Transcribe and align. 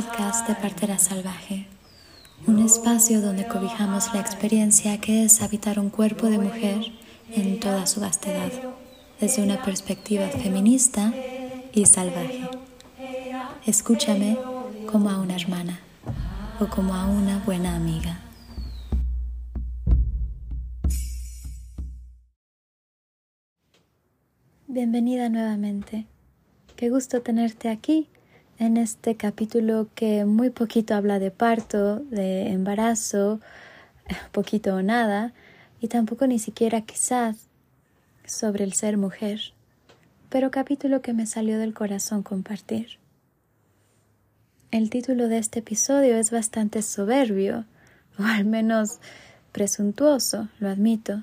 podcast 0.00 0.46
de 0.46 0.54
Partera 0.54 0.96
Salvaje, 0.96 1.66
un 2.46 2.60
espacio 2.60 3.20
donde 3.20 3.48
cobijamos 3.48 4.14
la 4.14 4.20
experiencia 4.20 5.00
que 5.00 5.24
es 5.24 5.42
habitar 5.42 5.80
un 5.80 5.90
cuerpo 5.90 6.28
de 6.28 6.38
mujer 6.38 6.78
en 7.32 7.58
toda 7.58 7.84
su 7.88 8.00
vastedad, 8.00 8.52
desde 9.20 9.42
una 9.42 9.60
perspectiva 9.60 10.28
feminista 10.28 11.12
y 11.72 11.84
salvaje. 11.86 12.48
Escúchame 13.66 14.38
como 14.88 15.10
a 15.10 15.18
una 15.18 15.34
hermana 15.34 15.80
o 16.60 16.66
como 16.66 16.94
a 16.94 17.06
una 17.06 17.40
buena 17.40 17.74
amiga. 17.74 18.20
Bienvenida 24.68 25.28
nuevamente. 25.28 26.06
Qué 26.76 26.88
gusto 26.88 27.20
tenerte 27.20 27.68
aquí 27.68 28.08
en 28.58 28.76
este 28.76 29.16
capítulo 29.16 29.88
que 29.94 30.24
muy 30.24 30.50
poquito 30.50 30.94
habla 30.94 31.18
de 31.18 31.30
parto, 31.30 32.00
de 32.00 32.48
embarazo, 32.48 33.40
poquito 34.32 34.74
o 34.74 34.82
nada, 34.82 35.32
y 35.80 35.88
tampoco 35.88 36.26
ni 36.26 36.38
siquiera 36.38 36.80
quizás 36.80 37.46
sobre 38.24 38.64
el 38.64 38.72
ser 38.72 38.96
mujer, 38.96 39.40
pero 40.28 40.50
capítulo 40.50 41.02
que 41.02 41.12
me 41.12 41.26
salió 41.26 41.58
del 41.58 41.72
corazón 41.72 42.22
compartir. 42.22 42.98
El 44.70 44.90
título 44.90 45.28
de 45.28 45.38
este 45.38 45.60
episodio 45.60 46.16
es 46.16 46.30
bastante 46.30 46.82
soberbio, 46.82 47.64
o 48.18 48.24
al 48.24 48.44
menos 48.44 48.98
presuntuoso, 49.52 50.48
lo 50.58 50.68
admito. 50.68 51.22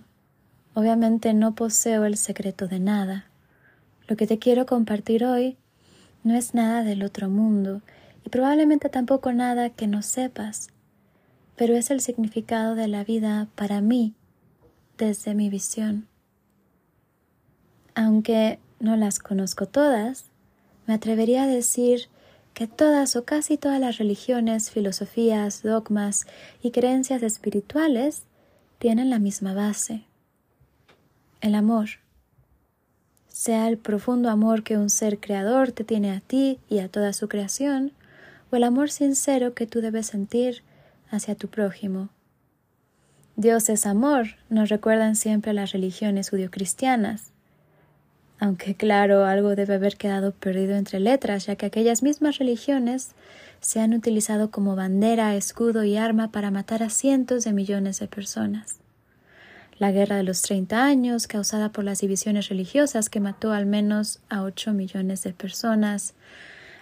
Obviamente 0.73 1.33
no 1.33 1.53
poseo 1.53 2.05
el 2.05 2.17
secreto 2.17 2.67
de 2.67 2.79
nada. 2.79 3.25
Lo 4.07 4.15
que 4.15 4.25
te 4.25 4.39
quiero 4.39 4.65
compartir 4.65 5.25
hoy 5.25 5.57
no 6.25 6.35
es 6.35 6.55
nada 6.55 6.83
del 6.83 7.03
otro 7.03 7.29
mundo 7.29 7.81
y 8.25 8.29
probablemente 8.29 8.89
tampoco 8.89 9.31
nada 9.31 9.69
que 9.69 9.85
no 9.85 10.01
sepas, 10.01 10.69
pero 11.55 11.75
es 11.75 11.91
el 11.91 12.01
significado 12.01 12.73
de 12.73 12.87
la 12.87 13.03
vida 13.03 13.47
para 13.55 13.79
mí 13.79 14.15
desde 14.97 15.35
mi 15.35 15.49
visión. 15.49 16.07
Aunque 17.93 18.59
no 18.79 18.95
las 18.97 19.19
conozco 19.19 19.67
todas, 19.67 20.25
me 20.87 20.95
atrevería 20.95 21.43
a 21.43 21.47
decir 21.47 22.09
que 22.55 22.65
todas 22.65 23.15
o 23.15 23.23
casi 23.23 23.57
todas 23.57 23.79
las 23.79 23.99
religiones, 23.99 24.71
filosofías, 24.71 25.61
dogmas 25.61 26.25
y 26.63 26.71
creencias 26.71 27.21
espirituales 27.21 28.23
tienen 28.79 29.11
la 29.11 29.19
misma 29.19 29.53
base, 29.53 30.05
el 31.41 31.53
amor 31.53 32.04
sea 33.35 33.67
el 33.67 33.77
profundo 33.77 34.29
amor 34.29 34.63
que 34.63 34.77
un 34.77 34.89
ser 34.89 35.19
creador 35.19 35.73
te 35.73 35.83
tiene 35.83 36.13
a 36.13 36.21
ti 36.21 36.57
y 36.69 36.79
a 36.79 36.87
toda 36.87 37.11
su 37.11 37.27
creación, 37.27 37.91
o 38.49 38.55
el 38.55 38.63
amor 38.63 38.89
sincero 38.89 39.53
que 39.53 39.67
tú 39.67 39.81
debes 39.81 40.05
sentir 40.05 40.63
hacia 41.11 41.35
tu 41.35 41.49
prójimo. 41.49 42.07
Dios 43.35 43.67
es 43.67 43.85
amor, 43.85 44.37
nos 44.47 44.69
recuerdan 44.69 45.17
siempre 45.17 45.51
las 45.51 45.73
religiones 45.73 46.29
judio-cristianas. 46.29 47.33
Aunque 48.39 48.73
claro, 48.73 49.25
algo 49.25 49.53
debe 49.57 49.75
haber 49.75 49.97
quedado 49.97 50.31
perdido 50.31 50.75
entre 50.75 51.01
letras, 51.01 51.45
ya 51.45 51.57
que 51.57 51.65
aquellas 51.65 52.03
mismas 52.03 52.37
religiones 52.37 53.15
se 53.59 53.81
han 53.81 53.93
utilizado 53.93 54.49
como 54.49 54.77
bandera, 54.77 55.35
escudo 55.35 55.83
y 55.83 55.97
arma 55.97 56.31
para 56.31 56.51
matar 56.51 56.83
a 56.83 56.89
cientos 56.89 57.43
de 57.43 57.51
millones 57.51 57.99
de 57.99 58.07
personas 58.07 58.79
la 59.77 59.91
Guerra 59.91 60.15
de 60.15 60.23
los 60.23 60.41
Treinta 60.41 60.85
Años, 60.85 61.27
causada 61.27 61.71
por 61.71 61.83
las 61.83 61.99
divisiones 61.99 62.49
religiosas 62.49 63.09
que 63.09 63.19
mató 63.19 63.51
al 63.51 63.65
menos 63.65 64.21
a 64.29 64.43
ocho 64.43 64.73
millones 64.73 65.23
de 65.23 65.33
personas, 65.33 66.13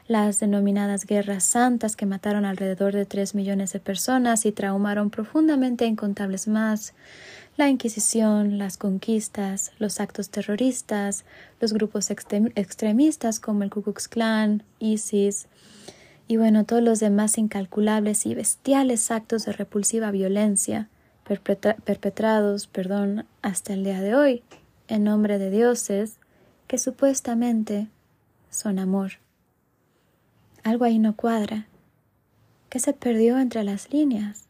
las 0.08 0.40
denominadas 0.40 1.06
guerras 1.06 1.44
santas 1.44 1.96
que 1.96 2.06
mataron 2.06 2.46
alrededor 2.46 2.94
de 2.94 3.06
tres 3.06 3.36
millones 3.36 3.74
de 3.74 3.80
personas 3.80 4.46
y 4.46 4.52
traumaron 4.52 5.10
profundamente 5.10 5.86
incontables 5.86 6.48
más, 6.48 6.94
la 7.56 7.70
Inquisición, 7.70 8.58
las 8.58 8.78
conquistas, 8.78 9.72
los 9.80 10.00
actos 10.00 10.30
terroristas, 10.30 11.24
los 11.60 11.74
grupos 11.74 12.10
extremistas 12.12 13.40
como 13.40 13.64
el 13.64 13.70
Ku 13.70 13.84
Klux 13.84 14.08
Klan, 14.08 14.64
ISIS, 14.80 15.48
y 16.28 16.38
bueno, 16.38 16.64
todos 16.64 16.82
los 16.82 17.00
demás 17.00 17.38
incalculables 17.38 18.26
y 18.26 18.34
bestiales 18.34 19.12
actos 19.12 19.46
de 19.46 19.52
repulsiva 19.54 20.10
violencia 20.10 20.90
perpetrados 21.24 22.68
perdón, 22.68 23.26
hasta 23.42 23.74
el 23.74 23.84
día 23.84 24.02
de 24.02 24.16
hoy 24.16 24.44
en 24.88 25.04
nombre 25.04 25.40
de 25.40 25.50
dioses 25.50 26.18
que 26.68 26.78
supuestamente 26.78 27.88
son 28.50 28.80
amor. 28.80 29.14
Algo 30.64 30.86
ahí 30.86 31.00
no 31.00 31.16
cuadra. 31.16 31.68
¿Qué 32.70 32.80
se 32.80 32.94
perdió 32.94 33.38
entre 33.40 33.64
las 33.64 33.92
líneas? 33.92 34.48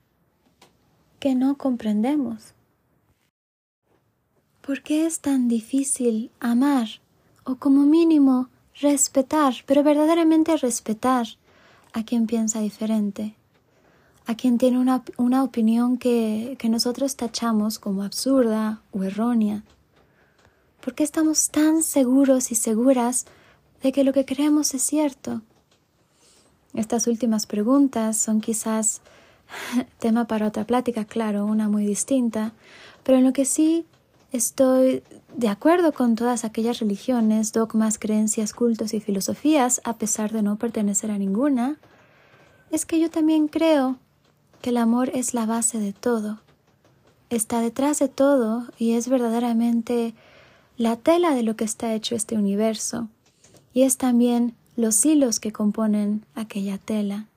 que 1.23 1.35
no 1.35 1.57
comprendemos? 1.57 2.53
¿Por 4.59 4.83
qué 4.83 5.05
es 5.05 5.21
tan 5.21 5.47
difícil 5.47 6.31
amar 6.41 6.99
o 7.45 7.55
como 7.55 7.83
mínimo 7.83 8.49
respetar, 8.81 9.53
pero 9.65 9.83
verdaderamente 9.83 10.57
respetar 10.57 11.25
a 11.93 12.03
quien 12.03 12.27
piensa 12.27 12.59
diferente? 12.59 13.37
A 14.25 14.35
quien 14.35 14.57
tiene 14.57 14.79
una, 14.79 15.03
una 15.17 15.43
opinión 15.43 15.97
que, 15.97 16.55
que 16.59 16.69
nosotros 16.69 17.15
tachamos 17.15 17.79
como 17.79 18.03
absurda 18.03 18.81
o 18.91 19.03
errónea. 19.03 19.63
¿Por 20.81 20.95
qué 20.95 21.03
estamos 21.03 21.49
tan 21.49 21.83
seguros 21.83 22.51
y 22.51 22.55
seguras 22.55 23.25
de 23.81 23.91
que 23.91 24.03
lo 24.03 24.13
que 24.13 24.25
creemos 24.25 24.73
es 24.73 24.81
cierto? 24.81 25.41
Estas 26.73 27.07
últimas 27.07 27.45
preguntas 27.45 28.17
son 28.17 28.41
quizás 28.41 29.01
tema 29.99 30.25
para 30.25 30.47
otra 30.47 30.65
plática, 30.65 31.05
claro, 31.05 31.45
una 31.45 31.69
muy 31.69 31.85
distinta, 31.85 32.53
pero 33.03 33.17
en 33.17 33.23
lo 33.23 33.33
que 33.33 33.45
sí 33.45 33.85
estoy 34.31 35.03
de 35.35 35.47
acuerdo 35.47 35.93
con 35.93 36.15
todas 36.15 36.45
aquellas 36.45 36.79
religiones, 36.79 37.53
dogmas, 37.53 37.99
creencias, 37.99 38.53
cultos 38.53 38.93
y 38.93 38.99
filosofías, 38.99 39.81
a 39.83 39.97
pesar 39.97 40.31
de 40.31 40.41
no 40.41 40.57
pertenecer 40.57 41.11
a 41.11 41.17
ninguna, 41.17 41.77
es 42.71 42.85
que 42.85 42.99
yo 42.99 43.09
también 43.09 43.47
creo 43.47 43.97
que 44.63 44.69
el 44.69 44.77
amor 44.77 45.11
es 45.13 45.33
la 45.33 45.45
base 45.45 45.77
de 45.77 45.91
todo, 45.91 46.39
está 47.29 47.59
detrás 47.59 47.99
de 47.99 48.07
todo 48.07 48.65
y 48.79 48.93
es 48.93 49.09
verdaderamente 49.09 50.13
la 50.77 50.95
tela 50.95 51.35
de 51.35 51.43
lo 51.43 51.57
que 51.57 51.65
está 51.65 51.93
hecho 51.93 52.15
este 52.15 52.37
universo, 52.37 53.09
y 53.73 53.81
es 53.81 53.97
también 53.97 54.55
los 54.77 55.05
hilos 55.05 55.41
que 55.41 55.51
componen 55.51 56.25
aquella 56.33 56.77
tela. 56.77 57.27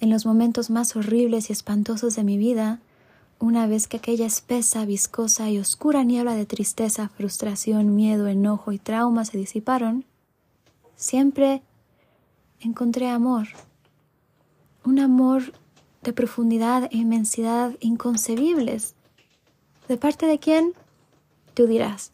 En 0.00 0.10
los 0.10 0.26
momentos 0.26 0.68
más 0.68 0.96
horribles 0.96 1.48
y 1.48 1.52
espantosos 1.52 2.16
de 2.16 2.24
mi 2.24 2.38
vida, 2.38 2.80
una 3.38 3.68
vez 3.68 3.86
que 3.86 3.98
aquella 3.98 4.26
espesa, 4.26 4.84
viscosa 4.84 5.48
y 5.48 5.60
oscura 5.60 6.02
niebla 6.02 6.34
de 6.34 6.44
tristeza, 6.44 7.08
frustración, 7.08 7.94
miedo, 7.94 8.26
enojo 8.26 8.72
y 8.72 8.78
trauma 8.80 9.24
se 9.24 9.38
disiparon, 9.38 10.04
siempre 10.96 11.62
encontré 12.58 13.08
amor, 13.08 13.46
un 14.84 14.98
amor 14.98 15.52
de 16.02 16.12
profundidad 16.12 16.88
e 16.90 16.96
inmensidad 16.96 17.76
inconcebibles. 17.80 18.94
¿De 19.88 19.96
parte 19.96 20.26
de 20.26 20.38
quién? 20.38 20.72
Tú 21.54 21.66
dirás. 21.66 22.12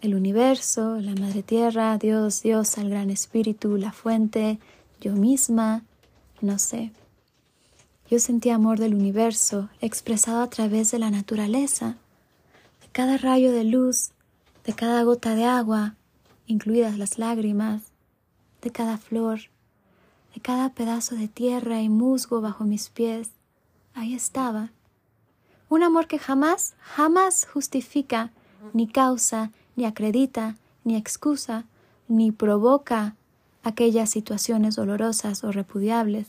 El 0.00 0.14
universo, 0.14 1.00
la 1.00 1.14
Madre 1.14 1.42
Tierra, 1.42 1.96
Dios, 1.96 2.42
Dios, 2.42 2.76
el 2.76 2.90
Gran 2.90 3.10
Espíritu, 3.10 3.76
la 3.78 3.92
fuente, 3.92 4.58
yo 5.00 5.12
misma, 5.12 5.82
no 6.40 6.58
sé. 6.58 6.92
Yo 8.10 8.18
sentí 8.18 8.50
amor 8.50 8.78
del 8.78 8.94
universo 8.94 9.70
expresado 9.80 10.42
a 10.42 10.50
través 10.50 10.90
de 10.90 10.98
la 10.98 11.10
naturaleza, 11.10 11.96
de 12.82 12.88
cada 12.92 13.16
rayo 13.16 13.50
de 13.50 13.64
luz, 13.64 14.10
de 14.64 14.74
cada 14.74 15.02
gota 15.04 15.34
de 15.34 15.44
agua, 15.44 15.94
incluidas 16.46 16.98
las 16.98 17.18
lágrimas, 17.18 17.82
de 18.60 18.70
cada 18.70 18.98
flor, 18.98 19.40
de 20.34 20.40
cada 20.40 20.70
pedazo 20.70 21.14
de 21.14 21.28
tierra 21.28 21.80
y 21.80 21.88
musgo 21.88 22.40
bajo 22.40 22.64
mis 22.64 22.90
pies. 22.90 23.30
Ahí 23.94 24.14
estaba. 24.14 24.70
Un 25.68 25.82
amor 25.82 26.06
que 26.06 26.18
jamás, 26.18 26.74
jamás 26.80 27.46
justifica, 27.52 28.32
ni 28.72 28.86
causa, 28.86 29.50
ni 29.76 29.84
acredita, 29.84 30.56
ni 30.82 30.96
excusa, 30.96 31.64
ni 32.08 32.32
provoca 32.32 33.14
aquellas 33.62 34.10
situaciones 34.10 34.76
dolorosas 34.76 35.44
o 35.44 35.52
repudiables. 35.52 36.26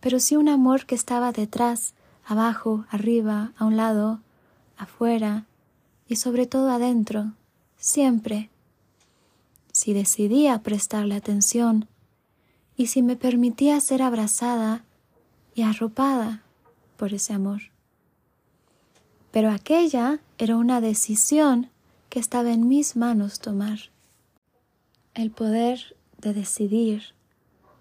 Pero 0.00 0.20
sí 0.20 0.36
un 0.36 0.48
amor 0.48 0.84
que 0.86 0.94
estaba 0.94 1.32
detrás, 1.32 1.94
abajo, 2.24 2.84
arriba, 2.90 3.52
a 3.56 3.64
un 3.64 3.76
lado, 3.76 4.20
afuera 4.76 5.46
y 6.08 6.16
sobre 6.16 6.46
todo 6.46 6.70
adentro, 6.70 7.32
siempre. 7.76 8.50
Si 9.72 9.92
decidía 9.92 10.62
prestarle 10.62 11.14
atención, 11.14 11.88
y 12.78 12.86
si 12.86 13.02
me 13.02 13.16
permitía 13.16 13.78
ser 13.80 14.00
abrazada 14.00 14.84
y 15.54 15.62
arropada 15.62 16.42
por 16.96 17.12
ese 17.12 17.34
amor. 17.34 17.60
Pero 19.30 19.50
aquella 19.50 20.20
era 20.38 20.56
una 20.56 20.80
decisión 20.80 21.68
que 22.08 22.20
estaba 22.20 22.52
en 22.52 22.68
mis 22.68 22.96
manos 22.96 23.40
tomar. 23.40 23.78
El 25.12 25.30
poder 25.30 25.96
de 26.18 26.32
decidir, 26.32 27.18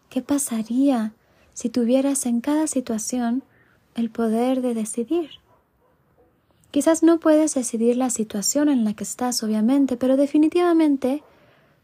¿Qué 0.10 0.22
pasaría 0.22 1.14
si 1.54 1.70
tuvieras 1.70 2.26
en 2.26 2.42
cada 2.42 2.68
situación 2.68 3.44
el 3.96 4.10
poder 4.10 4.62
de 4.62 4.74
decidir? 4.74 5.30
Quizás 6.72 7.04
no 7.04 7.20
puedes 7.20 7.54
decidir 7.56 7.98
la 7.98 8.10
situación 8.10 8.70
en 8.70 8.84
la 8.86 8.94
que 8.94 9.04
estás, 9.04 9.44
obviamente, 9.44 9.98
pero 9.98 10.18
definitivamente 10.18 11.24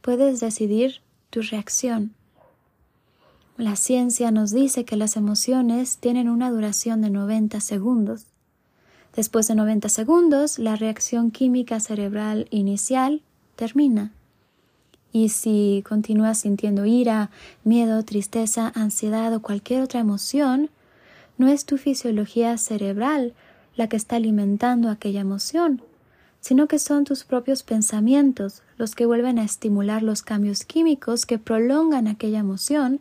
puedes 0.02 0.40
decidir 0.40 1.02
tu 1.30 1.42
reacción. 1.42 2.16
La 3.58 3.76
ciencia 3.76 4.32
nos 4.32 4.52
dice 4.52 4.84
que 4.84 4.96
las 4.96 5.16
emociones 5.16 5.98
tienen 5.98 6.28
una 6.28 6.50
duración 6.50 7.02
de 7.02 7.12
90 7.12 7.60
segundos. 7.60 8.26
Después 9.16 9.48
de 9.48 9.54
90 9.54 9.90
segundos, 9.90 10.58
la 10.58 10.76
reacción 10.76 11.30
química 11.30 11.80
cerebral 11.80 12.48
inicial 12.50 13.22
termina. 13.56 14.12
Y 15.12 15.30
si 15.30 15.84
continúas 15.88 16.40
sintiendo 16.40 16.88
ira, 16.88 17.30
miedo, 17.64 18.02
tristeza, 18.04 18.72
ansiedad 18.74 19.32
o 19.36 19.44
cualquier 19.44 19.84
otra 19.84 20.00
emoción, 20.00 20.72
no 21.38 21.48
es 21.48 21.66
tu 21.66 21.78
fisiología 21.78 22.58
cerebral 22.58 23.34
la 23.76 23.88
que 23.88 23.98
está 23.98 24.16
alimentando 24.16 24.90
aquella 24.90 25.22
emoción, 25.22 25.84
sino 26.40 26.68
que 26.68 26.80
son 26.80 27.04
tus 27.04 27.24
propios 27.24 27.62
pensamientos 27.62 28.64
los 28.78 28.96
que 28.96 29.06
vuelven 29.06 29.38
a 29.38 29.44
estimular 29.44 30.02
los 30.02 30.24
cambios 30.24 30.66
químicos 30.66 31.28
que 31.28 31.38
prolongan 31.38 32.08
aquella 32.08 32.40
emoción 32.40 33.00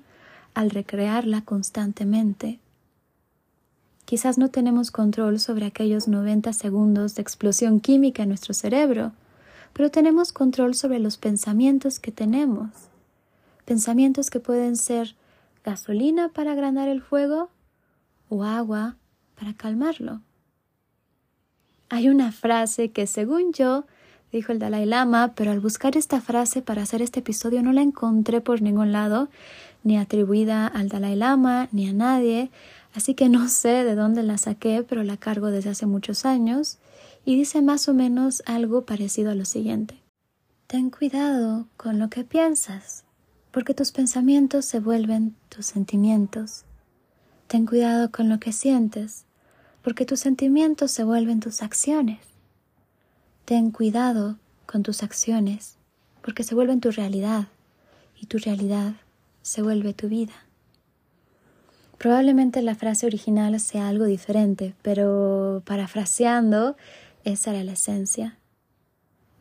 al 0.54 0.70
recrearla 0.70 1.42
constantemente. 1.42 2.58
Quizás 4.04 4.36
no 4.36 4.48
tenemos 4.50 4.90
control 4.90 5.38
sobre 5.38 5.66
aquellos 5.66 6.08
90 6.08 6.52
segundos 6.52 7.14
de 7.14 7.22
explosión 7.22 7.80
química 7.80 8.22
en 8.22 8.28
nuestro 8.28 8.52
cerebro, 8.52 9.12
pero 9.72 9.90
tenemos 9.90 10.32
control 10.32 10.74
sobre 10.74 10.98
los 10.98 11.16
pensamientos 11.16 11.98
que 11.98 12.12
tenemos. 12.12 12.68
Pensamientos 13.64 14.28
que 14.28 14.40
pueden 14.40 14.76
ser 14.76 15.14
gasolina 15.64 16.28
para 16.28 16.52
agrandar 16.52 16.88
el 16.88 17.00
fuego 17.00 17.48
o 18.28 18.44
agua 18.44 18.96
para 19.38 19.54
calmarlo. 19.54 20.20
Hay 21.88 22.08
una 22.08 22.32
frase 22.32 22.90
que 22.90 23.06
según 23.06 23.52
yo 23.52 23.84
dijo 24.32 24.50
el 24.50 24.58
Dalai 24.58 24.86
Lama, 24.86 25.32
pero 25.36 25.50
al 25.52 25.60
buscar 25.60 25.96
esta 25.96 26.20
frase 26.20 26.62
para 26.62 26.82
hacer 26.82 27.02
este 27.02 27.20
episodio 27.20 27.62
no 27.62 27.72
la 27.72 27.82
encontré 27.82 28.40
por 28.40 28.62
ningún 28.62 28.90
lado, 28.90 29.28
ni 29.84 29.98
atribuida 29.98 30.66
al 30.66 30.88
Dalai 30.88 31.16
Lama, 31.16 31.68
ni 31.70 31.88
a 31.88 31.92
nadie, 31.92 32.50
así 32.94 33.14
que 33.14 33.28
no 33.28 33.48
sé 33.48 33.84
de 33.84 33.94
dónde 33.94 34.22
la 34.22 34.38
saqué, 34.38 34.84
pero 34.88 35.02
la 35.02 35.18
cargo 35.18 35.50
desde 35.50 35.70
hace 35.70 35.86
muchos 35.86 36.24
años, 36.24 36.78
y 37.24 37.36
dice 37.36 37.62
más 37.62 37.88
o 37.88 37.94
menos 37.94 38.42
algo 38.46 38.82
parecido 38.82 39.30
a 39.30 39.34
lo 39.34 39.44
siguiente. 39.44 40.02
Ten 40.66 40.90
cuidado 40.90 41.66
con 41.76 41.98
lo 41.98 42.08
que 42.08 42.24
piensas, 42.24 43.04
porque 43.50 43.74
tus 43.74 43.92
pensamientos 43.92 44.64
se 44.64 44.80
vuelven 44.80 45.36
tus 45.50 45.66
sentimientos. 45.66 46.64
Ten 47.48 47.66
cuidado 47.66 48.10
con 48.10 48.30
lo 48.30 48.40
que 48.40 48.52
sientes, 48.52 49.26
porque 49.82 50.06
tus 50.06 50.20
sentimientos 50.20 50.90
se 50.90 51.04
vuelven 51.04 51.40
tus 51.40 51.60
acciones. 51.62 52.31
Ten 53.44 53.70
cuidado 53.70 54.36
con 54.66 54.82
tus 54.82 55.02
acciones, 55.02 55.76
porque 56.22 56.44
se 56.44 56.54
vuelven 56.54 56.80
tu 56.80 56.90
realidad, 56.90 57.48
y 58.20 58.26
tu 58.26 58.38
realidad 58.38 58.92
se 59.42 59.62
vuelve 59.62 59.94
tu 59.94 60.08
vida. 60.08 60.32
Probablemente 61.98 62.62
la 62.62 62.74
frase 62.74 63.06
original 63.06 63.58
sea 63.60 63.88
algo 63.88 64.04
diferente, 64.04 64.74
pero 64.82 65.62
parafraseando, 65.64 66.76
esa 67.24 67.50
era 67.50 67.64
la 67.64 67.72
esencia. 67.72 68.38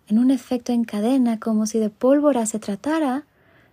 En 0.07 0.19
un 0.19 0.31
efecto 0.31 0.71
en 0.71 0.83
cadena, 0.83 1.39
como 1.39 1.65
si 1.65 1.79
de 1.79 1.89
pólvora 1.89 2.45
se 2.45 2.59
tratara, 2.59 3.25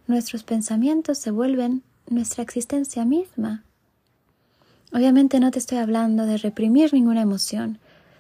nuestros 0.07 0.43
pensamientos 0.43 1.19
se 1.19 1.31
vuelven 1.31 1.83
nuestra 2.09 2.43
existencia 2.43 3.05
misma. 3.05 3.65
Obviamente 4.93 5.41
no 5.41 5.51
te 5.51 5.59
estoy 5.59 5.79
hablando 5.79 6.25
de 6.25 6.39
reprimir 6.39 6.95
ninguna 6.95 7.23
emoción, 7.23 7.79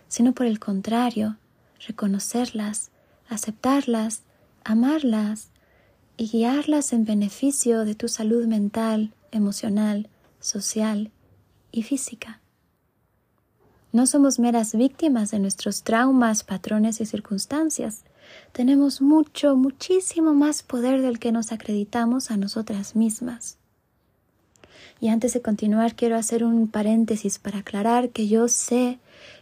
sino 0.08 0.32
por 0.32 0.46
el 0.46 0.58
contrario, 0.58 1.37
reconocerlas, 1.86 2.90
aceptarlas, 3.28 4.22
amarlas 4.64 5.48
y 6.16 6.28
guiarlas 6.28 6.92
en 6.92 7.04
beneficio 7.04 7.84
de 7.84 7.94
tu 7.94 8.08
salud 8.08 8.46
mental, 8.46 9.12
emocional, 9.30 10.08
social 10.40 11.10
y 11.72 11.82
física. 11.82 12.40
No 13.92 14.06
somos 14.06 14.38
meras 14.38 14.75
víctimas 14.75 15.30
de 15.30 15.38
nuestros 15.38 15.82
traumas, 15.82 16.44
patrones 16.44 17.00
y 17.00 17.06
circunstancias. 17.06 18.04
Tenemos 18.52 19.00
mucho, 19.00 19.56
muchísimo 19.56 20.34
más 20.34 20.62
poder 20.62 21.00
del 21.00 21.19
que 21.19 21.32
nos 21.32 21.52
acreditamos 21.52 22.31
a 22.31 22.36
nosotras 22.36 22.96
mismas. 22.96 23.56
Y 25.00 25.08
antes 25.08 25.32
de 25.32 25.40
continuar, 25.40 25.94
quiero 25.94 26.16
hacer 26.16 26.44
un 26.44 26.69
paréntesis 26.69 27.38
para 27.38 27.60
aclarar 27.60 28.10
que 28.10 28.28
yo 28.28 28.48
sé 28.48 28.98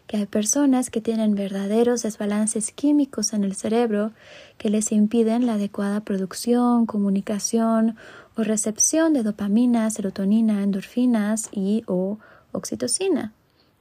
que 0.06 0.16
hay 0.18 0.26
personas 0.26 0.90
que 0.90 1.00
tienen 1.00 1.34
verdaderos 1.34 2.02
desbalances 2.02 2.70
químicos 2.70 3.32
en 3.32 3.44
el 3.44 3.54
cerebro 3.56 4.12
que 4.56 4.70
les 4.70 4.92
impiden 4.92 5.46
la 5.46 5.54
adecuada 5.54 6.00
producción, 6.00 6.86
comunicación 6.86 7.96
o 8.36 8.44
recepción 8.44 9.12
de 9.12 9.22
dopamina, 9.22 9.90
serotonina, 9.90 10.62
endorfinas 10.62 11.48
y 11.50 11.82
o 11.86 12.18
oxitocina, 12.52 13.32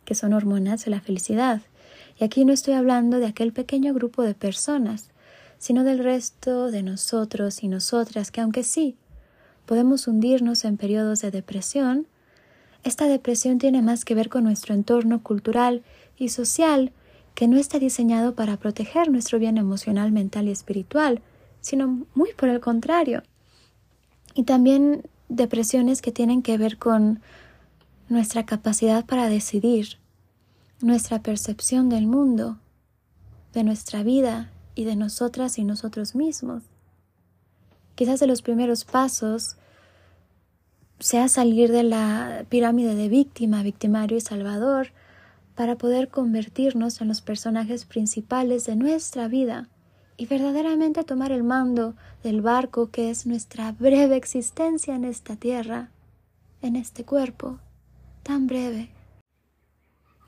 que 0.03 0.15
son 0.15 0.33
hormonas 0.33 0.85
de 0.85 0.91
la 0.91 1.01
felicidad. 1.01 1.61
Y 2.19 2.23
aquí 2.23 2.45
no 2.45 2.53
estoy 2.53 2.73
hablando 2.73 3.19
de 3.19 3.27
aquel 3.27 3.53
pequeño 3.53 3.93
grupo 3.93 4.23
de 4.23 4.33
personas, 4.33 5.09
sino 5.59 5.83
del 5.83 5.99
resto 5.99 6.71
de 6.71 6.81
nosotros 6.81 7.63
y 7.63 7.67
nosotras 7.67 8.31
que 8.31 8.41
aunque 8.41 8.63
sí 8.63 8.95
podemos 9.65 10.07
hundirnos 10.07 10.65
en 10.65 10.77
periodos 10.77 11.21
de 11.21 11.31
depresión, 11.31 12.07
esta 12.83 13.07
depresión 13.07 13.57
tiene 13.57 13.81
más 13.81 14.05
que 14.05 14.13
ver 14.13 14.29
con 14.29 14.43
nuestro 14.43 14.75
entorno 14.75 15.23
cultural 15.23 15.81
y 16.17 16.29
social 16.29 16.91
que 17.33 17.47
no 17.47 17.57
está 17.57 17.79
diseñado 17.79 18.33
para 18.33 18.57
proteger 18.57 19.11
nuestro 19.11 19.39
bien 19.39 19.57
emocional, 19.57 20.11
mental 20.11 20.47
y 20.47 20.51
espiritual, 20.51 21.21
sino 21.61 22.05
muy 22.15 22.33
por 22.33 22.49
el 22.49 22.61
contrario. 22.61 23.23
Y 24.33 24.43
también 24.43 25.03
depresiones 25.27 26.01
que 26.01 26.11
tienen 26.11 26.41
que 26.41 26.57
ver 26.57 26.77
con 26.77 27.21
nuestra 28.07 28.45
capacidad 28.45 29.05
para 29.05 29.27
decidir, 29.29 29.97
nuestra 30.81 31.21
percepción 31.21 31.89
del 31.89 32.05
mundo, 32.05 32.59
de 33.53 33.63
nuestra 33.63 34.03
vida 34.03 34.51
y 34.75 34.83
de 34.83 34.95
nosotras 34.95 35.57
y 35.57 35.63
nosotros 35.63 36.15
mismos. 36.15 36.63
Quizás 37.95 38.19
de 38.19 38.27
los 38.27 38.41
primeros 38.41 38.83
pasos 38.83 39.55
sea 40.99 41.27
salir 41.27 41.71
de 41.71 41.83
la 41.83 42.45
pirámide 42.49 42.95
de 42.95 43.09
víctima, 43.09 43.63
victimario 43.63 44.17
y 44.17 44.21
salvador 44.21 44.91
para 45.55 45.77
poder 45.77 46.09
convertirnos 46.09 47.01
en 47.01 47.07
los 47.07 47.21
personajes 47.21 47.85
principales 47.85 48.65
de 48.65 48.75
nuestra 48.75 49.27
vida 49.27 49.69
y 50.17 50.25
verdaderamente 50.25 51.03
tomar 51.03 51.31
el 51.31 51.43
mando 51.43 51.95
del 52.23 52.41
barco 52.41 52.91
que 52.91 53.09
es 53.09 53.25
nuestra 53.25 53.71
breve 53.71 54.15
existencia 54.15 54.95
en 54.95 55.05
esta 55.05 55.35
tierra, 55.35 55.89
en 56.61 56.75
este 56.75 57.03
cuerpo 57.03 57.59
tan 58.23 58.47
breve. 58.47 58.89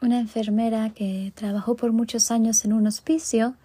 Una 0.02 0.20
enfermera 0.20 0.92
que 0.92 1.34
trabajó 1.36 1.76
por 1.76 1.92
muchos 1.92 2.30
años 2.30 2.64
en 2.64 2.74
un 2.74 2.86
hospicio 2.86 3.56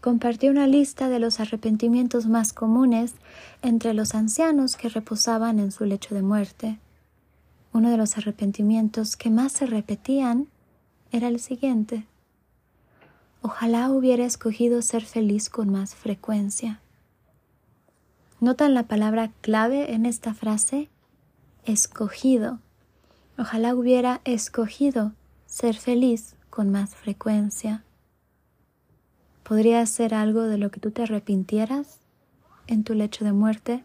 compartió 0.00 0.50
una 0.50 0.66
lista 0.66 1.08
de 1.08 1.20
los 1.20 1.38
arrepentimientos 1.38 2.26
más 2.26 2.52
comunes 2.52 3.14
entre 3.62 3.94
los 3.94 4.14
ancianos 4.14 4.76
que 4.76 4.88
reposaban 4.88 5.60
en 5.60 5.70
su 5.70 5.84
lecho 5.84 6.14
de 6.14 6.22
muerte. 6.22 6.80
Uno 7.72 7.90
de 7.90 7.96
los 7.96 8.18
arrepentimientos 8.18 9.16
que 9.16 9.30
más 9.30 9.52
se 9.52 9.66
repetían 9.66 10.48
era 11.16 11.28
el 11.28 11.40
siguiente. 11.40 12.04
Ojalá 13.42 13.90
hubiera 13.90 14.24
escogido 14.24 14.82
ser 14.82 15.04
feliz 15.04 15.48
con 15.48 15.70
más 15.70 15.94
frecuencia. 15.94 16.80
¿Notan 18.40 18.74
la 18.74 18.82
palabra 18.82 19.32
clave 19.40 19.94
en 19.94 20.04
esta 20.04 20.34
frase? 20.34 20.88
Escogido. 21.64 22.58
Ojalá 23.38 23.74
hubiera 23.74 24.20
escogido 24.24 25.12
ser 25.46 25.76
feliz 25.76 26.36
con 26.50 26.70
más 26.70 26.94
frecuencia. 26.94 27.82
¿Podría 29.42 29.84
ser 29.86 30.12
algo 30.12 30.42
de 30.42 30.58
lo 30.58 30.70
que 30.70 30.80
tú 30.80 30.90
te 30.90 31.02
arrepintieras 31.02 32.00
en 32.66 32.84
tu 32.84 32.94
lecho 32.94 33.24
de 33.24 33.32
muerte? 33.32 33.84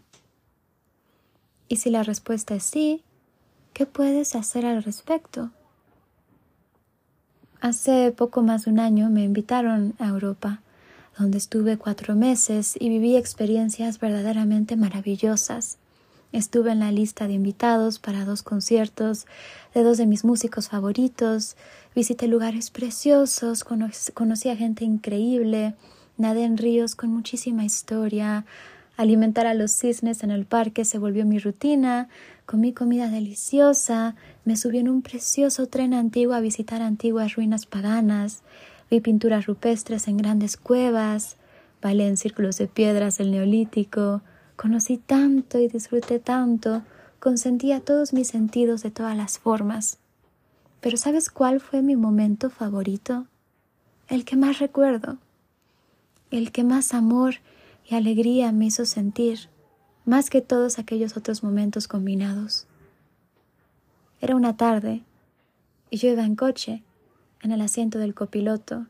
Y 1.68 1.78
si 1.78 1.90
la 1.90 2.04
respuesta 2.04 2.56
es 2.56 2.64
sí, 2.64 3.04
¿qué 3.74 3.86
puedes 3.86 4.36
hacer 4.36 4.66
al 4.66 4.84
respecto? 4.84 5.52
Hace 7.62 8.12
poco 8.12 8.42
más 8.42 8.66
de 8.66 8.72
un 8.72 8.80
año 8.80 9.12
me 9.12 9.24
invitaron 9.24 9.94
a 10.00 10.08
Europa, 10.08 10.62
donde 11.20 11.38
estuve 11.38 11.78
cuatro 11.78 12.16
meses 12.16 12.76
y 12.80 12.90
viví 12.90 13.16
experiencias 13.16 14.00
verdaderamente 14.00 14.76
maravillosas. 14.76 15.78
Estuve 16.32 16.72
en 16.72 16.80
la 16.80 16.92
lista 16.92 17.28
de 17.28 17.34
invitados 17.34 18.00
para 18.00 18.26
dos 18.26 18.42
conciertos 18.42 19.28
de 19.76 19.84
dos 19.84 20.00
de 20.00 20.08
mis 20.08 20.26
músicos 20.26 20.70
favoritos, 20.70 21.56
visité 21.94 22.28
lugares 22.28 22.72
preciosos, 22.72 23.64
conocí 23.64 24.50
a 24.50 24.56
gente 24.56 24.84
increíble, 24.84 25.76
nadé 26.18 26.46
en 26.46 26.58
ríos 26.58 26.96
con 26.96 27.12
muchísima 27.12 27.64
historia, 27.64 28.44
Alimentar 29.02 29.48
a 29.48 29.56
los 29.56 29.72
cisnes 29.72 30.22
en 30.22 30.30
el 30.30 30.46
parque 30.46 30.86
se 30.86 31.00
volvió 31.00 31.26
mi 31.26 31.40
rutina, 31.40 32.08
comí 32.46 32.72
comida 32.72 33.10
deliciosa, 33.10 34.16
me 34.44 34.58
subí 34.58 34.80
en 34.80 34.90
un 34.90 35.02
precioso 35.02 35.68
tren 35.68 35.94
antiguo 35.94 36.34
a 36.34 36.40
visitar 36.40 36.82
antiguas 36.82 37.36
ruinas 37.36 37.66
paganas, 37.66 38.42
vi 38.90 39.00
pinturas 39.00 39.46
rupestres 39.46 40.08
en 40.08 40.18
grandes 40.18 40.58
cuevas, 40.58 41.38
bailé 41.82 42.08
en 42.08 42.18
círculos 42.18 42.58
de 42.58 42.68
piedras 42.68 43.18
del 43.18 43.32
neolítico, 43.32 44.22
conocí 44.56 44.98
tanto 44.98 45.60
y 45.60 45.68
disfruté 45.68 46.20
tanto, 46.20 46.84
consentía 47.20 47.80
todos 47.80 48.14
mis 48.14 48.28
sentidos 48.28 48.84
de 48.84 48.92
todas 48.92 49.16
las 49.16 49.38
formas. 49.38 50.00
Pero 50.82 50.98
¿sabes 50.98 51.30
cuál 51.30 51.60
fue 51.60 51.82
mi 51.82 51.96
momento 51.96 52.50
favorito? 52.50 53.28
El 54.08 54.26
que 54.26 54.36
más 54.36 54.60
recuerdo, 54.60 55.18
el 56.32 56.52
que 56.52 56.64
más 56.64 56.94
amor 56.94 57.36
y 57.88 57.96
alegría 57.96 58.52
me 58.52 58.66
hizo 58.66 58.86
sentir, 58.86 59.50
más 60.06 60.30
que 60.30 60.42
todos 60.42 60.80
aquellos 60.80 61.16
otros 61.16 61.44
momentos 61.44 61.88
combinados. 61.88 62.68
Era 64.22 64.36
una 64.36 64.56
tarde 64.56 65.04
y 65.90 65.98
yo 65.98 66.10
iba 66.10 66.24
en 66.24 66.36
coche, 66.36 66.84
en 67.42 67.52
el 67.52 67.60
asiento 67.60 68.00
del 68.00 68.14
copiloto, 68.14 68.86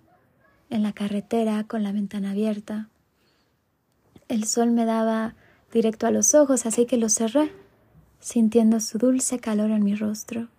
en 0.69 0.83
la 0.83 0.93
carretera 0.93 1.63
con 1.63 1.83
la 1.83 1.91
ventana 1.91 2.31
abierta. 2.31 2.89
El 4.27 4.43
sol 4.43 4.71
me 4.71 4.85
daba 4.85 5.35
directo 5.73 6.05
a 6.05 6.11
los 6.11 6.35
ojos, 6.35 6.65
así 6.65 6.85
que 6.85 6.97
los 6.97 7.13
cerré, 7.13 7.51
sintiendo 8.19 8.79
su 8.79 8.97
dulce 8.97 9.39
calor 9.39 9.71
en 9.71 9.83
mi 9.83 9.95
rostro, 9.95 10.49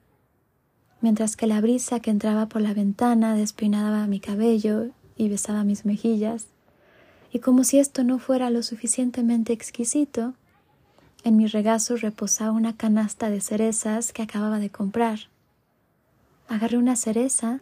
mientras 1.01 1.37
que 1.37 1.47
la 1.47 1.61
brisa 1.61 2.01
que 2.01 2.11
entraba 2.11 2.49
por 2.49 2.63
la 2.63 2.75
ventana 2.75 3.37
despeinaba 3.37 4.07
mi 4.07 4.19
cabello 4.19 4.89
y 5.17 5.29
besaba 5.29 5.63
mis 5.63 5.85
mejillas 5.85 6.49
y 7.33 7.39
como 7.39 7.65
si 7.65 7.79
esto 7.79 8.05
no 8.05 8.19
fuera 8.19 8.51
lo 8.51 8.63
suficientemente 8.63 9.55
exquisito, 9.55 10.35
en 11.25 11.37
mi 11.37 11.47
regazo 11.47 11.97
reposaba 11.97 12.53
una 12.53 12.77
canasta 12.77 13.31
de 13.31 13.41
cerezas 13.41 14.13
que 14.13 14.23
acababa 14.23 14.59
de 14.59 14.71
comprar. 14.71 15.21
Agarré 16.49 16.79
una 16.79 16.97
cereza 16.97 17.61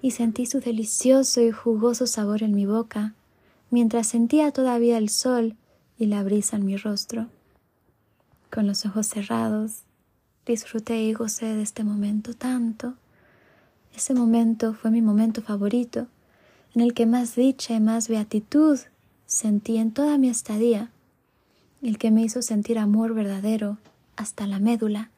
y 0.00 0.12
sentí 0.12 0.46
su 0.46 0.60
delicioso 0.60 1.40
y 1.40 1.50
jugoso 1.50 2.06
sabor 2.06 2.42
en 2.42 2.54
mi 2.54 2.66
boca, 2.66 3.14
mientras 3.70 4.06
sentía 4.06 4.50
todavía 4.52 4.98
el 4.98 5.08
sol 5.08 5.56
y 5.98 6.06
la 6.06 6.22
brisa 6.22 6.56
en 6.56 6.64
mi 6.64 6.76
rostro. 6.76 7.26
Con 8.50 8.66
los 8.66 8.86
ojos 8.86 9.06
cerrados, 9.06 9.82
disfruté 10.46 11.02
y 11.02 11.12
gocé 11.12 11.46
de 11.46 11.62
este 11.62 11.84
momento 11.84 12.34
tanto. 12.34 12.94
Ese 13.94 14.14
momento 14.14 14.74
fue 14.74 14.90
mi 14.90 15.02
momento 15.02 15.42
favorito 15.42 16.06
en 16.74 16.82
el 16.82 16.94
que 16.94 17.06
más 17.06 17.34
dicha 17.34 17.74
y 17.74 17.80
más 17.80 18.08
beatitud 18.08 18.78
sentí 19.26 19.78
en 19.78 19.92
toda 19.92 20.18
mi 20.18 20.28
estadía, 20.28 20.90
el 21.82 21.98
que 21.98 22.10
me 22.10 22.22
hizo 22.22 22.42
sentir 22.42 22.78
amor 22.78 23.14
verdadero 23.14 23.78
hasta 24.16 24.46
la 24.46 24.58
médula, 24.58 25.10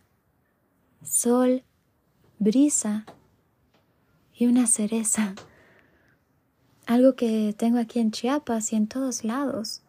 sol, 1.02 1.62
brisa 2.38 3.06
y 4.34 4.46
una 4.46 4.66
cereza, 4.66 5.34
algo 6.86 7.14
que 7.14 7.54
tengo 7.56 7.78
aquí 7.78 7.98
en 7.98 8.10
Chiapas 8.10 8.72
y 8.72 8.76
en 8.76 8.86
todos 8.86 9.24
lados. 9.24 9.82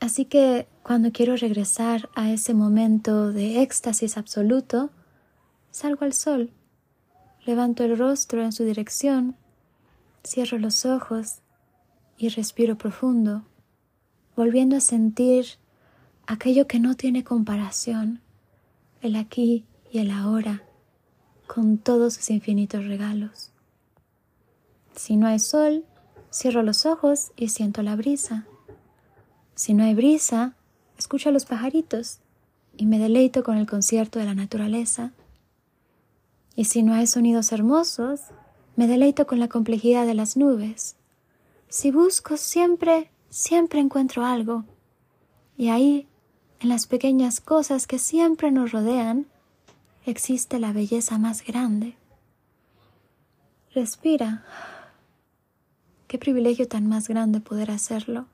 Así 0.00 0.24
que 0.24 0.68
cuando 0.82 1.10
quiero 1.12 1.36
regresar 1.36 2.08
a 2.14 2.30
ese 2.30 2.54
momento 2.54 3.32
de 3.32 3.62
éxtasis 3.62 4.16
absoluto, 4.16 4.90
salgo 5.70 6.04
al 6.04 6.12
sol, 6.12 6.50
levanto 7.44 7.84
el 7.84 7.98
rostro 7.98 8.42
en 8.42 8.52
su 8.52 8.64
dirección 8.64 9.36
Cierro 10.24 10.58
los 10.58 10.84
ojos 10.84 11.38
y 12.18 12.28
respiro 12.28 12.76
profundo, 12.76 13.44
volviendo 14.38 14.76
a 14.76 14.80
sentir 14.80 15.46
aquello 16.28 16.68
que 16.68 16.78
no 16.78 16.94
tiene 16.94 17.24
comparación, 17.24 18.20
el 19.02 19.16
aquí 19.16 19.64
y 19.90 19.98
el 19.98 20.12
ahora, 20.12 20.62
con 21.48 21.76
todos 21.76 22.14
sus 22.14 22.30
infinitos 22.30 22.84
regalos. 22.84 23.50
Si 24.94 25.16
no 25.16 25.26
hay 25.26 25.40
sol, 25.40 25.84
cierro 26.32 26.62
los 26.62 26.86
ojos 26.86 27.32
y 27.34 27.48
siento 27.48 27.82
la 27.82 27.96
brisa. 27.96 28.46
Si 29.56 29.74
no 29.74 29.82
hay 29.82 29.96
brisa, 29.96 30.54
escucho 30.96 31.30
a 31.30 31.32
los 31.32 31.44
pajaritos 31.44 32.20
y 32.76 32.86
me 32.86 33.00
deleito 33.00 33.42
con 33.42 33.56
el 33.56 33.66
concierto 33.66 34.20
de 34.20 34.26
la 34.26 34.36
naturaleza. 34.36 35.10
Y 36.54 36.66
si 36.66 36.84
no 36.84 36.94
hay 36.94 37.08
sonidos 37.08 37.50
hermosos, 37.50 38.20
me 38.76 38.86
deleito 38.86 39.26
con 39.26 39.40
la 39.40 39.48
complejidad 39.48 40.06
de 40.06 40.14
las 40.14 40.36
nubes. 40.36 40.94
Si 41.68 41.90
busco 41.90 42.36
siempre, 42.36 43.10
siempre 43.30 43.80
encuentro 43.80 44.24
algo. 44.24 44.64
Y 45.56 45.68
ahí, 45.68 46.06
en 46.60 46.68
las 46.68 46.86
pequeñas 46.86 47.40
cosas 47.40 47.86
que 47.86 47.98
siempre 47.98 48.50
nos 48.50 48.72
rodean, 48.72 49.26
existe 50.06 50.58
la 50.58 50.72
belleza 50.72 51.18
más 51.18 51.44
grande. 51.44 51.96
Respira. 53.74 54.44
Qué 56.06 56.18
privilegio 56.18 56.66
tan 56.68 56.86
más 56.86 57.08
grande 57.08 57.40
poder 57.40 57.70
hacerlo. 57.70 58.26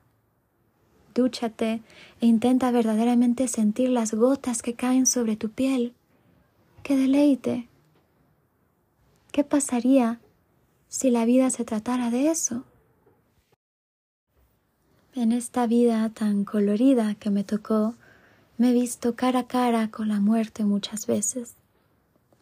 Dúchate 1.13 1.81
e 2.21 2.25
intenta 2.25 2.71
verdaderamente 2.71 3.47
sentir 3.47 3.89
las 3.89 4.13
gotas 4.13 4.61
que 4.61 4.73
caen 4.73 5.05
sobre 5.05 5.35
tu 5.35 5.49
piel. 5.49 5.93
¡Qué 6.83 6.95
deleite! 6.95 7.67
¿Qué 9.31 9.43
pasaría 9.43 10.19
si 10.95 11.11
la 11.11 11.25
vida 11.25 11.49
se 11.49 11.65
tratara 11.65 12.09
de 12.09 12.29
eso. 12.29 12.63
En 15.17 15.31
esta 15.31 15.65
vida 15.65 16.09
tan 16.09 16.43
colorida 16.43 17.15
que 17.15 17.29
me 17.29 17.45
tocó, 17.45 17.95
me 18.57 18.71
he 18.71 18.73
visto 18.73 19.15
cara 19.15 19.39
a 19.39 19.47
cara 19.47 19.89
con 19.89 20.09
la 20.09 20.19
muerte 20.19 20.65
muchas 20.65 21.07
veces. 21.07 21.55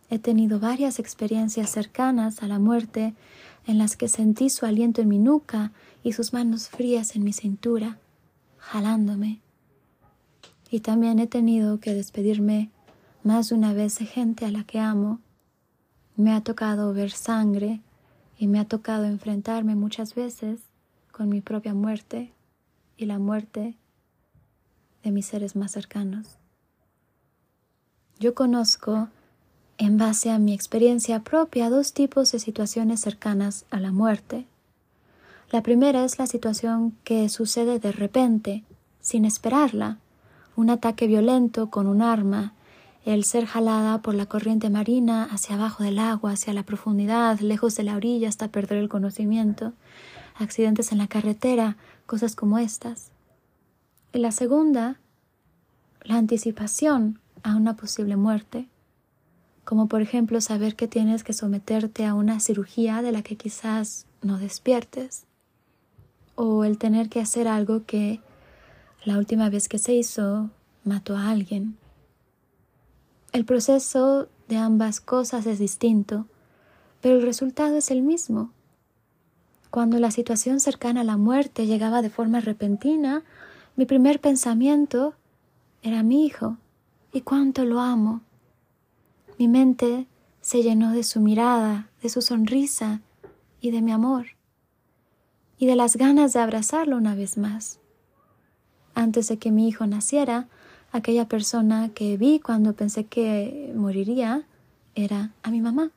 He 0.09 0.17
tenido 0.17 0.59
varias 0.59 0.97
experiencias 0.97 1.69
cercanas 1.69 2.41
a 2.41 2.47
la 2.47 2.57
muerte 2.57 3.13
en 3.67 3.77
las 3.77 3.95
que 3.95 4.07
sentí 4.07 4.49
su 4.49 4.65
aliento 4.65 5.03
en 5.03 5.07
mi 5.07 5.19
nuca 5.19 5.71
y 6.01 6.13
sus 6.13 6.33
manos 6.33 6.67
frías 6.67 7.15
en 7.15 7.23
mi 7.23 7.31
cintura, 7.31 7.99
jalándome. 8.57 9.39
Y 10.71 10.79
también 10.79 11.19
he 11.19 11.27
tenido 11.27 11.79
que 11.79 11.93
despedirme 11.93 12.71
más 13.23 13.49
de 13.49 13.55
una 13.55 13.73
vez 13.73 13.99
de 13.99 14.07
gente 14.07 14.47
a 14.47 14.51
la 14.51 14.63
que 14.63 14.79
amo. 14.79 15.19
Me 16.15 16.33
ha 16.33 16.41
tocado 16.41 16.91
ver 16.91 17.11
sangre 17.11 17.81
y 18.39 18.47
me 18.47 18.59
ha 18.59 18.65
tocado 18.65 19.05
enfrentarme 19.05 19.75
muchas 19.75 20.15
veces 20.15 20.59
con 21.11 21.29
mi 21.29 21.39
propia 21.39 21.75
muerte 21.75 22.33
y 22.97 23.05
la 23.05 23.19
muerte 23.19 23.75
de 25.03 25.11
mis 25.11 25.25
seres 25.25 25.55
más 25.55 25.71
cercanos. 25.71 26.37
Yo 28.19 28.33
conozco, 28.33 29.09
en 29.77 29.97
base 29.97 30.31
a 30.31 30.39
mi 30.39 30.53
experiencia 30.53 31.21
propia, 31.21 31.69
dos 31.69 31.93
tipos 31.93 32.31
de 32.31 32.39
situaciones 32.39 33.01
cercanas 33.01 33.65
a 33.69 33.79
la 33.79 33.91
muerte. 33.91 34.45
La 35.51 35.61
primera 35.61 36.05
es 36.05 36.19
la 36.19 36.27
situación 36.27 36.95
que 37.03 37.27
sucede 37.29 37.79
de 37.79 37.91
repente, 37.91 38.63
sin 39.01 39.25
esperarla, 39.25 39.97
un 40.55 40.69
ataque 40.69 41.07
violento 41.07 41.69
con 41.69 41.87
un 41.87 42.01
arma 42.01 42.53
el 43.05 43.25
ser 43.25 43.45
jalada 43.45 44.01
por 44.01 44.15
la 44.15 44.27
corriente 44.27 44.69
marina 44.69 45.25
hacia 45.25 45.55
abajo 45.55 45.83
del 45.83 45.99
agua, 45.99 46.31
hacia 46.31 46.53
la 46.53 46.63
profundidad, 46.63 47.39
lejos 47.39 47.75
de 47.75 47.83
la 47.83 47.95
orilla 47.95 48.29
hasta 48.29 48.47
perder 48.47 48.77
el 48.77 48.89
conocimiento, 48.89 49.73
accidentes 50.35 50.91
en 50.91 50.99
la 50.99 51.07
carretera, 51.07 51.75
cosas 52.13 52.35
como 52.35 52.59
estas. 52.59 53.11
Y 54.13 54.19
la 54.19 54.31
segunda, 54.31 54.99
la 56.03 56.17
anticipación 56.17 57.19
a 57.41 57.55
una 57.55 57.75
posible 57.75 58.15
muerte, 58.15 58.67
como 59.65 59.87
por 59.87 60.01
ejemplo 60.01 60.39
saber 60.39 60.75
que 60.75 60.87
tienes 60.87 61.23
que 61.23 61.33
someterte 61.33 62.05
a 62.05 62.13
una 62.13 62.39
cirugía 62.39 63.01
de 63.01 63.11
la 63.11 63.23
que 63.23 63.35
quizás 63.35 64.05
no 64.21 64.37
despiertes, 64.37 65.25
o 66.35 66.63
el 66.63 66.77
tener 66.77 67.09
que 67.09 67.19
hacer 67.21 67.47
algo 67.47 67.85
que 67.85 68.21
la 69.05 69.17
última 69.17 69.49
vez 69.49 69.67
que 69.67 69.79
se 69.79 69.93
hizo 69.93 70.51
mató 70.83 71.17
a 71.17 71.29
alguien 71.29 71.77
el 73.33 73.45
proceso 73.45 74.29
de 74.47 74.57
ambas 74.57 75.01
cosas 75.01 75.47
es 75.47 75.57
distinto, 75.57 76.27
pero 77.01 77.15
el 77.15 77.23
resultado 77.23 77.75
es 77.77 77.89
el 77.89 78.03
mismo. 78.03 78.51
Cuando 79.73 79.97
la 79.97 80.11
situación 80.11 80.59
cercana 80.59 81.01
a 81.01 81.03
la 81.03 81.17
muerte 81.17 81.65
llegaba 81.65 82.03
de 82.03 82.11
forma 82.11 82.39
repentina, 82.39 83.23
mi 83.75 83.87
primer 83.87 84.21
pensamiento 84.21 85.15
era 85.81 86.03
mi 86.03 86.27
hijo 86.27 86.57
y 87.11 87.21
cuánto 87.21 87.65
lo 87.65 87.79
amo. 87.79 88.21
Mi 89.39 89.47
mente 89.47 90.05
se 90.41 90.61
llenó 90.61 90.91
de 90.91 91.01
su 91.01 91.21
mirada, 91.21 91.89
de 92.03 92.09
su 92.09 92.21
sonrisa 92.21 93.01
y 93.61 93.71
de 93.71 93.81
mi 93.81 93.91
amor, 93.91 94.27
y 95.57 95.65
de 95.65 95.75
las 95.75 95.95
ganas 95.95 96.33
de 96.33 96.41
abrazarlo 96.41 96.95
una 96.95 97.15
vez 97.15 97.39
más. 97.39 97.79
Antes 98.93 99.27
de 99.27 99.39
que 99.39 99.49
mi 99.49 99.67
hijo 99.67 99.87
naciera, 99.87 100.49
aquella 100.91 101.27
persona 101.27 101.89
que 101.89 102.15
vi 102.15 102.39
cuando 102.39 102.73
pensé 102.73 103.05
que 103.05 103.73
moriría 103.75 104.45
era 104.93 105.31
a 105.41 105.49
mi 105.49 105.61
mamá. 105.61 105.89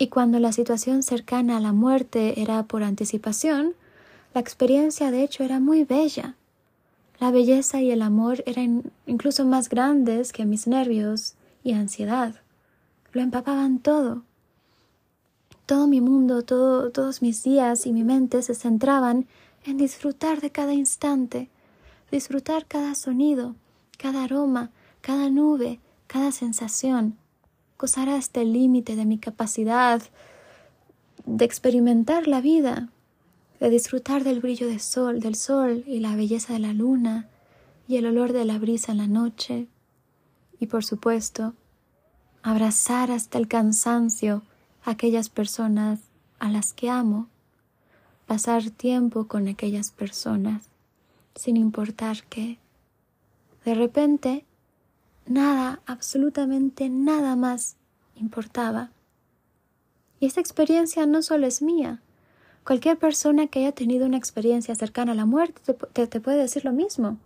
Y 0.00 0.08
cuando 0.08 0.38
la 0.38 0.50
situación 0.50 1.02
cercana 1.02 1.58
a 1.58 1.60
la 1.60 1.74
muerte 1.74 2.40
era 2.40 2.62
por 2.62 2.82
anticipación, 2.82 3.74
La 4.32 4.40
experiencia 4.40 5.10
de 5.10 5.22
hecho 5.22 5.44
era 5.44 5.60
muy 5.60 5.84
bella. 5.84 6.36
La 7.18 7.30
belleza 7.30 7.82
y 7.82 7.90
el 7.90 8.00
amor 8.00 8.42
eran 8.46 8.90
incluso 9.06 9.44
más 9.44 9.68
grandes 9.68 10.32
que 10.32 10.46
mis 10.46 10.66
nervios 10.66 11.34
y 11.62 11.72
ansiedad. 11.72 12.36
Lo 13.12 13.20
empapaban 13.20 13.80
todo. 13.80 14.22
Todo 15.66 15.86
mi 15.86 16.00
mundo, 16.00 16.44
todos 16.44 17.20
mis 17.20 17.42
días 17.42 17.84
y 17.84 17.92
mi 17.92 18.02
mente 18.02 18.40
se 18.42 18.54
centraban 18.54 19.26
en 19.66 19.76
disfrutar 19.76 20.40
de 20.40 20.50
cada 20.50 20.72
instante, 20.72 21.50
disfrutar 22.10 22.64
cada 22.64 22.94
sonido, 22.94 23.54
cada 23.98 24.24
aroma, 24.24 24.70
cada 25.02 25.28
nube, 25.28 25.78
cada 26.06 26.32
sensación, 26.32 27.18
gozar 27.80 28.10
hasta 28.10 28.42
el 28.42 28.52
límite 28.52 28.94
de 28.94 29.06
mi 29.06 29.16
capacidad 29.16 30.02
de 31.24 31.44
experimentar 31.46 32.28
la 32.28 32.42
vida, 32.42 32.90
de 33.58 33.70
disfrutar 33.70 34.22
del 34.22 34.40
brillo 34.40 34.68
del 34.68 34.80
sol, 34.80 35.20
del 35.20 35.34
sol 35.34 35.82
y 35.86 36.00
la 36.00 36.14
belleza 36.14 36.52
de 36.52 36.58
la 36.58 36.74
luna 36.74 37.26
y 37.88 37.96
el 37.96 38.04
olor 38.04 38.34
de 38.34 38.44
la 38.44 38.58
brisa 38.58 38.92
en 38.92 38.98
la 38.98 39.06
noche 39.06 39.66
y 40.58 40.66
por 40.66 40.84
supuesto 40.84 41.54
abrazar 42.42 43.10
hasta 43.10 43.38
el 43.38 43.48
cansancio 43.48 44.42
a 44.84 44.90
aquellas 44.90 45.30
personas 45.30 46.00
a 46.38 46.50
las 46.50 46.74
que 46.74 46.90
amo, 46.90 47.28
pasar 48.26 48.68
tiempo 48.68 49.26
con 49.26 49.48
aquellas 49.48 49.90
personas 49.90 50.64
sin 51.34 51.56
importar 51.56 52.24
qué. 52.28 52.58
De 53.64 53.74
repente, 53.74 54.44
nada, 55.30 55.80
absolutamente 55.86 56.90
nada 56.90 57.36
más 57.36 57.76
importaba. 58.14 58.90
Y 60.18 60.26
esta 60.26 60.40
experiencia 60.40 61.06
no 61.06 61.22
solo 61.22 61.46
es 61.46 61.62
mía, 61.62 62.02
Cualquier 62.64 62.98
persona 62.98 63.46
que 63.46 63.60
haya 63.60 63.72
tenido 63.72 64.06
una 64.06 64.16
experiencia 64.16 64.74
cercana 64.74 65.12
a 65.12 65.14
la 65.14 65.24
muerte 65.24 65.74
te, 65.74 66.20
puede 66.20 66.36
decir 66.36 66.64
lo 66.64 66.72
mismo. 66.72 67.18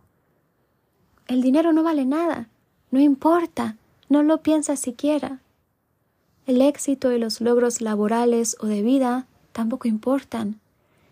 El 1.26 1.42
dinero 1.42 1.72
no 1.72 1.82
vale 1.82 2.04
nada, 2.04 2.48
no 2.90 3.00
importa, 3.00 3.76
no 4.08 4.22
lo 4.22 4.42
piensas 4.42 4.78
siquiera. 4.78 5.40
El 6.46 6.62
éxito 6.62 7.12
y 7.12 7.18
los 7.18 7.40
logros 7.40 7.80
laborales 7.80 8.56
o 8.60 8.66
de 8.66 8.82
vida 8.82 9.26
tampoco 9.52 9.88
importan, 9.88 10.60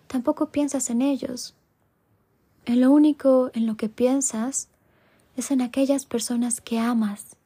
tampoco 0.06 0.50
piensas 0.50 0.90
en 0.90 1.02
ellos. 1.02 1.54
En 2.64 2.80
lo 2.80 2.90
único 2.90 3.50
en 3.54 3.66
lo 3.66 3.76
que 3.76 3.88
piensas 3.88 4.68
es 5.36 5.50
en 5.50 5.60
aquellas 5.60 6.06
personas 6.06 6.60
que 6.60 6.78
amas. 6.78 7.36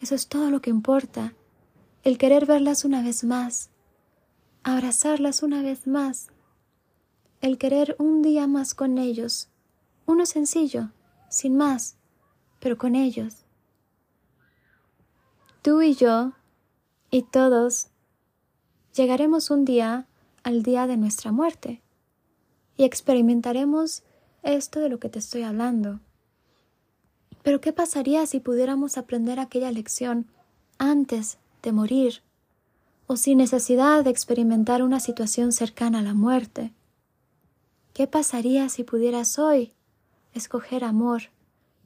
Eso 0.00 0.14
es 0.14 0.28
todo 0.28 0.50
lo 0.50 0.60
que 0.60 0.70
importa, 0.70 1.34
el 2.04 2.18
querer 2.18 2.46
verlas 2.46 2.84
una 2.84 3.02
vez 3.02 3.24
más, 3.24 3.70
abrazarlas 4.62 5.42
una 5.42 5.62
vez 5.62 5.86
más, 5.86 6.28
el 7.40 7.58
querer 7.58 7.96
un 7.98 8.22
día 8.22 8.46
más 8.46 8.74
con 8.74 8.98
ellos, 8.98 9.48
uno 10.06 10.26
sencillo, 10.26 10.90
sin 11.28 11.56
más, 11.56 11.96
pero 12.60 12.78
con 12.78 12.94
ellos. 12.94 13.44
Tú 15.62 15.82
y 15.82 15.94
yo, 15.94 16.32
y 17.10 17.22
todos, 17.22 17.88
llegaremos 18.94 19.50
un 19.50 19.64
día 19.64 20.06
al 20.42 20.62
día 20.62 20.86
de 20.86 20.96
nuestra 20.96 21.32
muerte, 21.32 21.82
y 22.76 22.84
experimentaremos 22.84 24.02
esto 24.42 24.80
de 24.80 24.88
lo 24.88 24.98
que 24.98 25.08
te 25.08 25.18
estoy 25.18 25.42
hablando. 25.42 26.00
Pero 27.42 27.60
¿qué 27.60 27.72
pasaría 27.72 28.26
si 28.26 28.40
pudiéramos 28.40 28.98
aprender 28.98 29.40
aquella 29.40 29.72
lección 29.72 30.26
antes 30.78 31.38
de 31.62 31.72
morir? 31.72 32.22
o 33.08 33.16
sin 33.16 33.38
necesidad 33.38 34.04
de 34.04 34.10
experimentar 34.10 34.82
una 34.82 35.00
situación 35.00 35.50
cercana 35.50 36.00
a 36.00 36.02
la 36.02 36.12
muerte. 36.12 36.72
¿Qué 37.94 38.06
pasaría 38.06 38.68
si 38.68 38.84
pudieras 38.84 39.38
hoy 39.38 39.72
escoger 40.34 40.84
amor 40.84 41.22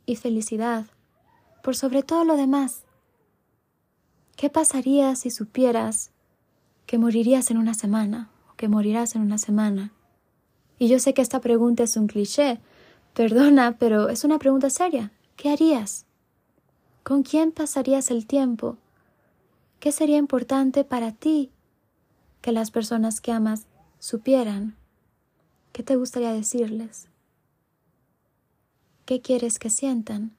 y 0.05 0.17
felicidad 0.17 0.87
por 1.63 1.77
sobre 1.77 2.03
todo 2.03 2.25
lo 2.25 2.37
demás? 2.37 2.83
¿Qué 4.37 4.51
pasaría 4.51 5.15
si 5.15 5.31
supieras 5.31 6.11
que 6.87 6.99
morirías 6.99 7.53
en 7.53 7.59
una 7.59 7.75
semana 7.75 8.29
o 8.51 8.57
que 8.57 8.67
morirás 8.67 9.15
en 9.15 9.23
una 9.23 9.39
semana? 9.39 9.93
Y 10.77 10.89
yo 10.89 10.99
sé 10.99 11.15
que 11.15 11.23
esta 11.23 11.41
pregunta 11.41 11.85
es 11.85 11.97
un 11.97 12.09
cliché, 12.09 12.59
perdona, 13.15 13.77
pero 13.79 14.09
es 14.09 14.25
una 14.25 14.41
pregunta 14.41 14.71
seria. 14.71 15.13
¿Qué 15.37 15.51
harías? 15.51 16.07
¿Con 17.03 17.23
quién 17.23 17.53
pasarías 17.53 18.11
el 18.11 18.27
tiempo? 18.27 18.77
¿Qué 19.81 19.91
sería 19.91 20.19
importante 20.19 20.85
para 20.85 21.13
ti 21.13 21.51
que 22.41 22.53
las 22.53 22.71
personas 22.71 23.21
que 23.21 23.33
amas 23.33 23.67
supieran? 23.99 24.77
¿Qué 25.73 25.83
te 25.83 25.97
gustaría 25.97 26.33
decirles? 26.33 27.09
¿Qué 29.05 29.21
quieres 29.21 29.59
que 29.59 29.71
sientan? 29.71 30.37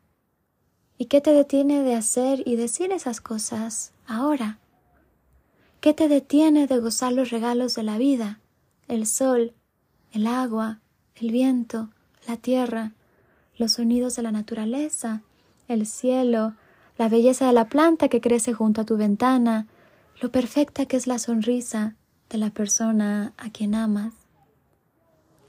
¿Y 0.98 1.06
qué 1.06 1.20
te 1.20 1.34
detiene 1.34 1.82
de 1.82 1.96
hacer 1.96 2.44
y 2.46 2.56
decir 2.56 2.92
esas 2.92 3.20
cosas 3.20 3.92
ahora? 4.08 4.60
¿Qué 5.82 5.94
te 5.94 6.08
detiene 6.08 6.66
de 6.66 6.80
gozar 6.80 7.12
los 7.12 7.30
regalos 7.30 7.76
de 7.76 7.84
la 7.84 7.98
vida? 7.98 8.40
El 8.88 9.06
sol, 9.06 9.54
el 10.14 10.28
agua, 10.28 10.80
el 11.16 11.32
viento, 11.32 11.90
la 12.26 12.38
tierra, 12.38 12.94
los 13.58 13.74
sonidos 13.74 14.16
de 14.16 14.24
la 14.24 14.32
naturaleza, 14.32 15.22
el 15.68 15.86
cielo, 15.86 16.54
la 16.98 17.10
belleza 17.10 17.48
de 17.48 17.54
la 17.54 17.70
planta 17.70 18.08
que 18.08 18.22
crece 18.22 18.54
junto 18.54 18.82
a 18.82 18.86
tu 18.86 18.98
ventana, 18.98 19.68
lo 20.22 20.32
perfecta 20.32 20.86
que 20.86 20.98
es 20.98 21.08
la 21.08 21.20
sonrisa 21.20 21.96
de 22.30 22.38
la 22.38 22.50
persona 22.50 23.34
a 23.38 23.50
quien 23.52 23.76
amas. 23.76 24.14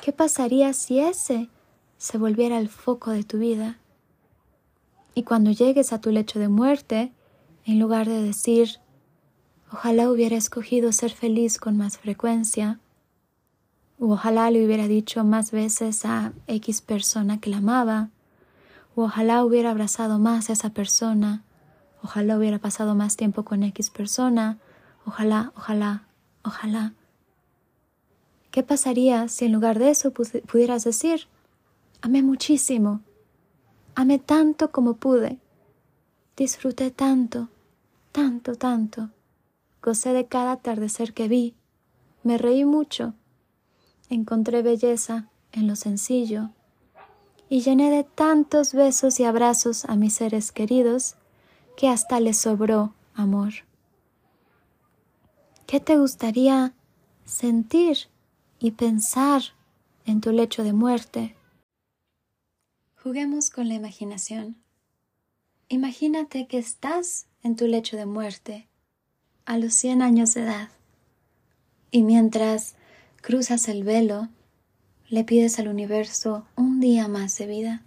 ¿Qué 0.01 0.13
pasaría 0.13 0.73
si 0.73 1.01
ese 1.01 1.49
se 1.97 2.19
volviera 2.19 2.59
el 2.59 2.69
foco 2.69 3.11
de 3.11 3.25
tu 3.25 3.39
vida? 3.39 3.79
Y 5.15 5.23
cuando 5.23 5.51
llegues 5.51 5.93
a 5.93 6.01
tu 6.01 6.11
lecho 6.11 6.39
de 6.39 6.49
muerte, 6.49 7.13
en 7.65 7.79
lugar 7.79 8.09
de 8.09 8.21
decir, 8.21 8.81
ojalá 9.73 10.11
hubiera 10.11 10.37
escogido 10.37 10.93
ser 10.93 11.13
feliz 11.13 11.59
con 11.59 11.77
más 11.77 11.99
frecuencia, 11.99 12.81
ojalá 13.99 14.51
le 14.51 14.65
hubiera 14.65 14.87
dicho 14.89 15.25
más 15.25 15.51
veces 15.51 16.05
a 16.05 16.33
X 16.47 16.81
persona 16.81 17.41
que 17.41 17.51
la 17.51 17.59
amaba, 17.59 18.11
ojalá 18.95 19.45
hubiera 19.45 19.71
abrazado 19.71 20.19
más 20.19 20.51
a 20.51 20.53
esa 20.53 20.71
persona, 20.71 21.43
ojalá 22.03 22.37
hubiera 22.37 22.59
pasado 22.59 22.95
más 22.95 23.17
tiempo 23.17 23.45
con 23.45 23.63
X 23.63 23.91
persona, 23.91 24.59
ojalá, 25.07 25.53
ojalá, 25.57 26.05
ojalá. 26.43 26.93
¿Qué 28.51 28.63
pasaría 28.63 29.29
si 29.29 29.47
en 29.47 29.53
lugar 29.53 29.79
de 29.79 29.91
eso 29.91 30.13
pudieras 30.13 30.85
decir, 30.85 31.27
amé 32.03 32.23
muchísimo, 32.23 33.01
amé 33.95 34.19
tanto 34.19 34.71
como 34.71 34.95
pude, 34.95 35.39
disfruté 36.37 36.91
tanto, 36.91 37.49
tanto, 38.13 38.55
tanto, 38.55 39.11
gocé 39.83 40.13
de 40.13 40.27
cada 40.27 40.53
atardecer 40.53 41.15
que 41.15 41.27
vi, 41.27 41.55
me 42.23 42.39
reí 42.39 42.65
mucho, 42.65 43.15
encontré 44.09 44.63
belleza 44.63 45.29
en 45.53 45.67
lo 45.67 45.77
sencillo, 45.77 46.51
y 47.49 47.61
llené 47.61 47.91
de 47.91 48.05
tantos 48.05 48.73
besos 48.73 49.21
y 49.21 49.25
abrazos 49.25 49.85
a 49.85 49.97
mis 49.97 50.15
seres 50.15 50.53
queridos 50.53 51.17
que 51.77 51.89
hasta 51.89 52.21
les 52.21 52.39
sobró 52.39 52.95
amor. 53.15 53.53
¿Qué 55.67 55.81
te 55.81 55.97
gustaría 55.97 56.75
sentir 57.25 58.09
y 58.59 58.73
pensar 58.73 59.43
en 60.05 60.21
tu 60.21 60.33
lecho 60.33 60.63
de 60.63 60.73
muerte? 60.73 61.37
Juguemos 63.03 63.51
con 63.51 63.69
la 63.69 63.75
imaginación. 63.75 64.57
Imagínate 65.69 66.47
que 66.47 66.59
estás 66.59 67.27
en 67.43 67.57
tu 67.57 67.67
lecho 67.67 67.97
de 67.97 68.07
muerte 68.07 68.69
a 69.45 69.59
los 69.59 69.75
100 69.75 70.03
años 70.03 70.35
de 70.35 70.43
edad 70.43 70.69
y 71.91 72.03
mientras 72.03 72.77
cruzas 73.25 73.69
el 73.69 73.85
velo 73.85 74.29
le 75.09 75.25
pides 75.25 75.59
al 75.59 75.69
universo 75.69 76.47
un 76.57 76.79
día 76.79 77.09
más 77.09 77.39
de 77.39 77.47
vida, 77.47 77.83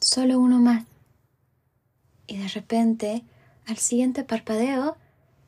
solo 0.00 0.40
uno 0.40 0.58
más. 0.58 0.86
Y 2.26 2.36
de 2.38 2.48
repente, 2.48 3.22
al 3.64 3.76
siguiente 3.76 4.24
parpadeo, 4.24 4.96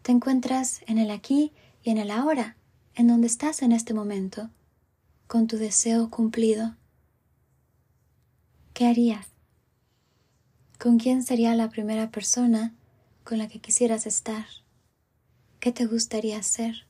te 0.02 0.12
encuentras 0.12 0.82
en 0.86 0.98
el 0.98 1.10
aquí 1.10 1.50
y 1.82 1.90
en 1.90 1.98
el 1.98 2.12
ahora, 2.12 2.56
en 2.94 3.08
donde 3.08 3.26
estás 3.26 3.60
en 3.60 3.72
este 3.72 3.92
momento, 3.92 4.50
con 5.26 5.48
tu 5.48 5.56
deseo 5.56 6.08
cumplido. 6.08 6.76
¿Qué 8.72 8.86
harías? 8.86 9.26
¿Con 10.78 11.00
quién 11.00 11.24
sería 11.24 11.56
la 11.56 11.70
primera 11.70 12.12
persona 12.12 12.72
con 13.24 13.38
la 13.38 13.48
que 13.48 13.58
quisieras 13.58 14.06
estar? 14.06 14.46
¿Qué 15.58 15.72
te 15.72 15.86
gustaría 15.86 16.38
hacer? 16.38 16.86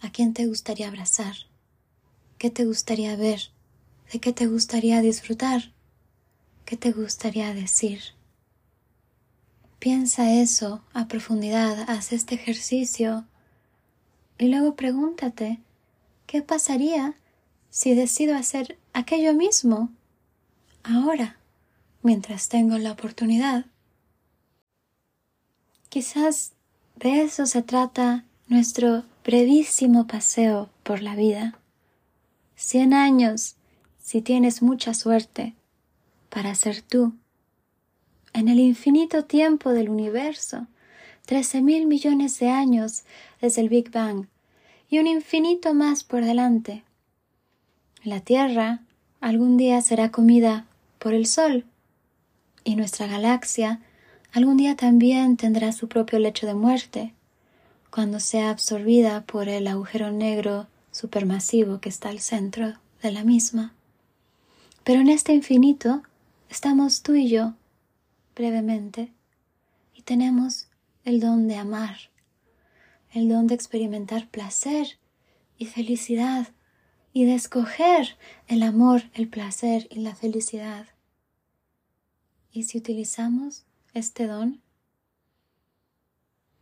¿A 0.00 0.10
quién 0.10 0.32
te 0.32 0.46
gustaría 0.46 0.88
abrazar? 0.88 1.34
¿Qué 2.38 2.50
te 2.50 2.64
gustaría 2.64 3.16
ver? 3.16 3.50
¿De 4.12 4.20
qué 4.20 4.32
te 4.32 4.46
gustaría 4.46 5.00
disfrutar? 5.00 5.72
¿Qué 6.64 6.76
te 6.76 6.92
gustaría 6.92 7.52
decir? 7.52 8.00
Piensa 9.78 10.32
eso 10.32 10.82
a 10.92 11.08
profundidad, 11.08 11.88
haz 11.88 12.12
este 12.12 12.34
ejercicio 12.34 13.26
y 14.38 14.48
luego 14.48 14.76
pregúntate, 14.76 15.60
¿qué 16.26 16.42
pasaría 16.42 17.16
si 17.70 17.94
decido 17.94 18.36
hacer 18.36 18.78
aquello 18.92 19.34
mismo 19.34 19.90
ahora, 20.84 21.38
mientras 22.02 22.48
tengo 22.48 22.78
la 22.78 22.92
oportunidad? 22.92 23.66
Quizás 25.88 26.52
de 26.96 27.22
eso 27.22 27.46
se 27.46 27.62
trata 27.62 28.24
nuestro 28.46 29.04
brevísimo 29.28 30.06
paseo 30.06 30.70
por 30.82 31.02
la 31.02 31.14
vida. 31.14 31.58
Cien 32.56 32.94
años, 32.94 33.56
si 33.98 34.22
tienes 34.22 34.62
mucha 34.62 34.94
suerte, 34.94 35.54
para 36.30 36.54
ser 36.54 36.80
tú. 36.80 37.12
En 38.32 38.48
el 38.48 38.58
infinito 38.58 39.26
tiempo 39.26 39.72
del 39.72 39.90
universo, 39.90 40.66
trece 41.26 41.60
mil 41.60 41.84
millones 41.84 42.38
de 42.38 42.48
años 42.48 43.02
desde 43.38 43.60
el 43.60 43.68
Big 43.68 43.90
Bang, 43.90 44.28
y 44.88 44.98
un 44.98 45.06
infinito 45.06 45.74
más 45.74 46.04
por 46.04 46.24
delante. 46.24 46.82
La 48.04 48.20
Tierra 48.20 48.80
algún 49.20 49.58
día 49.58 49.82
será 49.82 50.10
comida 50.10 50.64
por 50.98 51.12
el 51.12 51.26
Sol, 51.26 51.66
y 52.64 52.76
nuestra 52.76 53.06
galaxia 53.06 53.82
algún 54.32 54.56
día 54.56 54.74
también 54.74 55.36
tendrá 55.36 55.72
su 55.72 55.86
propio 55.86 56.18
lecho 56.18 56.46
de 56.46 56.54
muerte, 56.54 57.12
cuando 57.90 58.20
sea 58.20 58.50
absorbida 58.50 59.24
por 59.24 59.48
el 59.48 59.66
agujero 59.66 60.10
negro 60.10 60.66
supermasivo 60.92 61.80
que 61.80 61.88
está 61.88 62.08
al 62.08 62.20
centro 62.20 62.74
de 63.02 63.12
la 63.12 63.24
misma. 63.24 63.74
Pero 64.84 65.00
en 65.00 65.08
este 65.08 65.32
infinito 65.32 66.02
estamos 66.48 67.02
tú 67.02 67.14
y 67.14 67.28
yo, 67.28 67.54
brevemente, 68.34 69.12
y 69.94 70.02
tenemos 70.02 70.68
el 71.04 71.20
don 71.20 71.48
de 71.48 71.56
amar, 71.56 71.96
el 73.12 73.28
don 73.28 73.46
de 73.46 73.54
experimentar 73.54 74.28
placer 74.28 74.98
y 75.56 75.66
felicidad 75.66 76.48
y 77.12 77.24
de 77.24 77.34
escoger 77.34 78.16
el 78.46 78.62
amor, 78.62 79.02
el 79.14 79.28
placer 79.28 79.88
y 79.90 80.00
la 80.00 80.14
felicidad. 80.14 80.86
Y 82.52 82.64
si 82.64 82.78
utilizamos 82.78 83.64
este 83.94 84.26
don, 84.26 84.60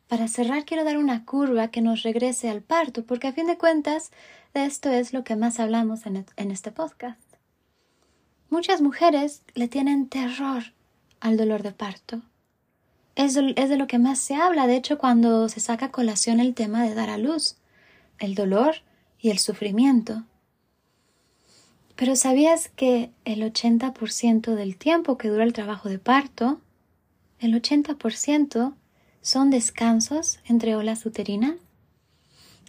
para 0.09 0.29
cerrar 0.29 0.65
quiero 0.65 0.85
dar 0.85 0.99
una 0.99 1.25
curva 1.25 1.69
que 1.69 1.81
nos 1.81 2.03
regrese 2.03 2.49
al 2.49 2.63
parto, 2.63 3.05
porque 3.05 3.29
a 3.29 3.33
fin 3.33 3.47
de 3.47 3.59
cuentas 3.59 4.11
de 4.55 4.65
esto 4.65 4.91
es 4.91 5.13
lo 5.13 5.25
que 5.25 5.37
más 5.37 5.59
hablamos 5.59 6.07
en, 6.07 6.25
este 6.37 6.71
podcast. 6.71 7.21
Muchas 8.49 8.81
mujeres 8.81 9.43
le 9.55 9.69
tienen 9.69 10.09
terror 10.09 10.73
al 11.21 11.37
dolor 11.37 11.63
de 11.63 11.73
parto. 11.73 12.23
Es, 13.17 13.37
es 13.37 13.69
de 13.69 13.77
lo 13.77 13.87
que 13.87 13.99
más 13.99 14.19
se 14.19 14.37
habla, 14.37 14.67
de 14.67 14.77
hecho, 14.77 14.99
cuando 14.99 15.49
se 15.49 15.61
saca 15.61 15.87
a 15.87 15.93
colación 15.93 16.39
el 16.39 16.55
tema 16.55 16.85
de 16.85 16.95
dar 16.95 17.11
a 17.11 17.19
luz, 17.19 17.57
el 18.19 18.35
dolor 18.35 18.77
y 19.19 19.31
el 19.31 19.39
sufrimiento. 19.39 20.25
Pero 21.97 22.15
¿sabías 22.15 22.69
que 22.69 23.11
el 23.25 23.41
80% 23.43 24.55
del 24.55 24.77
tiempo 24.77 25.17
que 25.17 25.29
dura 25.29 25.45
el 25.45 25.55
trabajo 25.55 25.89
de 25.89 25.99
parto, 25.99 26.61
el 27.41 27.61
80% 27.61 28.75
son 29.27 29.51
descansos 29.51 30.39
entre 30.45 30.77
olas 30.77 31.05
uterinas. 31.05 31.57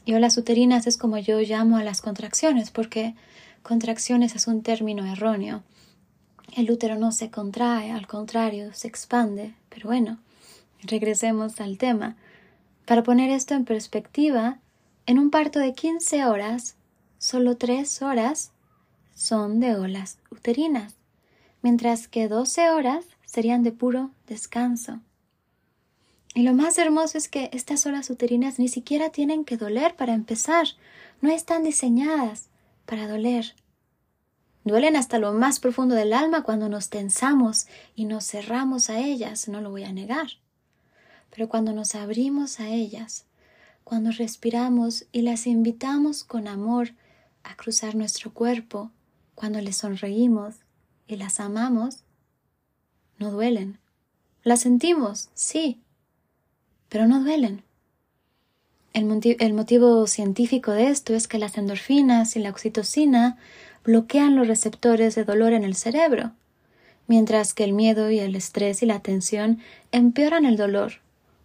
Y 0.05 0.15
olas 0.15 0.39
uterinas 0.39 0.87
es 0.87 0.97
como 0.97 1.19
yo 1.19 1.39
llamo 1.41 1.77
a 1.77 1.83
las 1.83 2.01
contracciones, 2.01 2.71
porque 2.71 3.13
contracciones 3.61 4.35
es 4.35 4.47
un 4.47 4.63
término 4.63 5.05
erróneo. 5.05 5.61
El 6.55 6.71
útero 6.71 6.95
no 6.95 7.11
se 7.11 7.29
contrae, 7.29 7.91
al 7.91 8.07
contrario, 8.07 8.73
se 8.73 8.87
expande. 8.87 9.53
Pero 9.69 9.89
bueno, 9.89 10.17
regresemos 10.81 11.61
al 11.61 11.77
tema. 11.77 12.15
Para 12.87 13.03
poner 13.03 13.29
esto 13.29 13.53
en 13.53 13.63
perspectiva, 13.63 14.57
en 15.05 15.19
un 15.19 15.29
parto 15.29 15.59
de 15.59 15.73
15 15.75 16.25
horas, 16.25 16.75
solo 17.19 17.55
3 17.55 18.01
horas 18.01 18.51
son 19.13 19.59
de 19.59 19.75
olas 19.75 20.17
uterinas, 20.31 20.95
mientras 21.61 22.07
que 22.07 22.27
12 22.27 22.71
horas 22.71 23.05
serían 23.27 23.61
de 23.61 23.73
puro 23.73 24.09
descanso. 24.25 25.01
Y 26.37 26.43
lo 26.43 26.53
más 26.53 26.77
hermoso 26.77 27.17
es 27.17 27.29
que 27.29 27.49
estas 27.51 27.83
olas 27.87 28.11
uterinas 28.11 28.59
ni 28.59 28.67
siquiera 28.67 29.09
tienen 29.09 29.43
que 29.43 29.57
doler 29.57 29.95
para 29.95 30.13
empezar, 30.13 30.67
no 31.19 31.31
están 31.31 31.63
diseñadas 31.63 32.49
para 32.85 33.07
doler. 33.07 33.55
Duelen 34.63 34.95
hasta 34.97 35.17
lo 35.17 35.33
más 35.33 35.59
profundo 35.59 35.95
del 35.95 36.13
alma 36.13 36.43
cuando 36.43 36.69
nos 36.69 36.91
tensamos 36.91 37.65
y 37.95 38.05
nos 38.05 38.27
cerramos 38.27 38.91
a 38.91 38.99
ellas, 38.99 39.47
no 39.47 39.61
lo 39.61 39.71
voy 39.71 39.83
a 39.83 39.91
negar. 39.91 40.27
Pero 41.31 41.49
cuando 41.49 41.73
nos 41.73 41.95
abrimos 41.95 42.59
a 42.59 42.67
ellas, 42.69 43.25
cuando 43.83 44.11
respiramos 44.11 45.07
y 45.11 45.23
las 45.23 45.47
invitamos 45.47 46.23
con 46.23 46.47
amor 46.47 46.93
a 47.43 47.55
cruzar 47.55 47.95
nuestro 47.95 48.31
cuerpo, 48.31 48.91
cuando 49.33 49.59
les 49.59 49.77
sonreímos 49.77 50.57
y 51.07 51.15
las 51.15 51.39
amamos, 51.39 52.03
no 53.17 53.31
duelen. 53.31 53.79
Las 54.43 54.59
sentimos, 54.61 55.29
sí, 55.33 55.81
pero 56.89 57.07
no 57.07 57.23
duelen. 57.23 57.63
El, 58.93 59.53
motivo 59.53 60.07
científico 60.07 60.71
de 60.71 60.89
esto 60.89 61.13
es 61.13 61.27
que 61.27 61.37
las 61.37 61.57
endorfinas 61.57 62.35
y 62.35 62.39
la 62.39 62.49
oxitocina 62.49 63.37
bloquean 63.83 64.35
los 64.35 64.47
receptores 64.47 65.13
de 65.13 65.23
dolor 65.23 65.53
en 65.53 65.63
el 65.63 65.75
cerebro, 65.75 66.31
mientras 67.05 67.53
que 67.53 67.63
el 67.63 67.73
miedo 67.73 68.09
y 68.09 68.19
el 68.19 68.35
estrés 68.35 68.81
y 68.81 68.87
la 68.87 69.01
tensión 69.01 69.59
empeoran 69.91 70.45
el 70.45 70.57
dolor, 70.57 70.93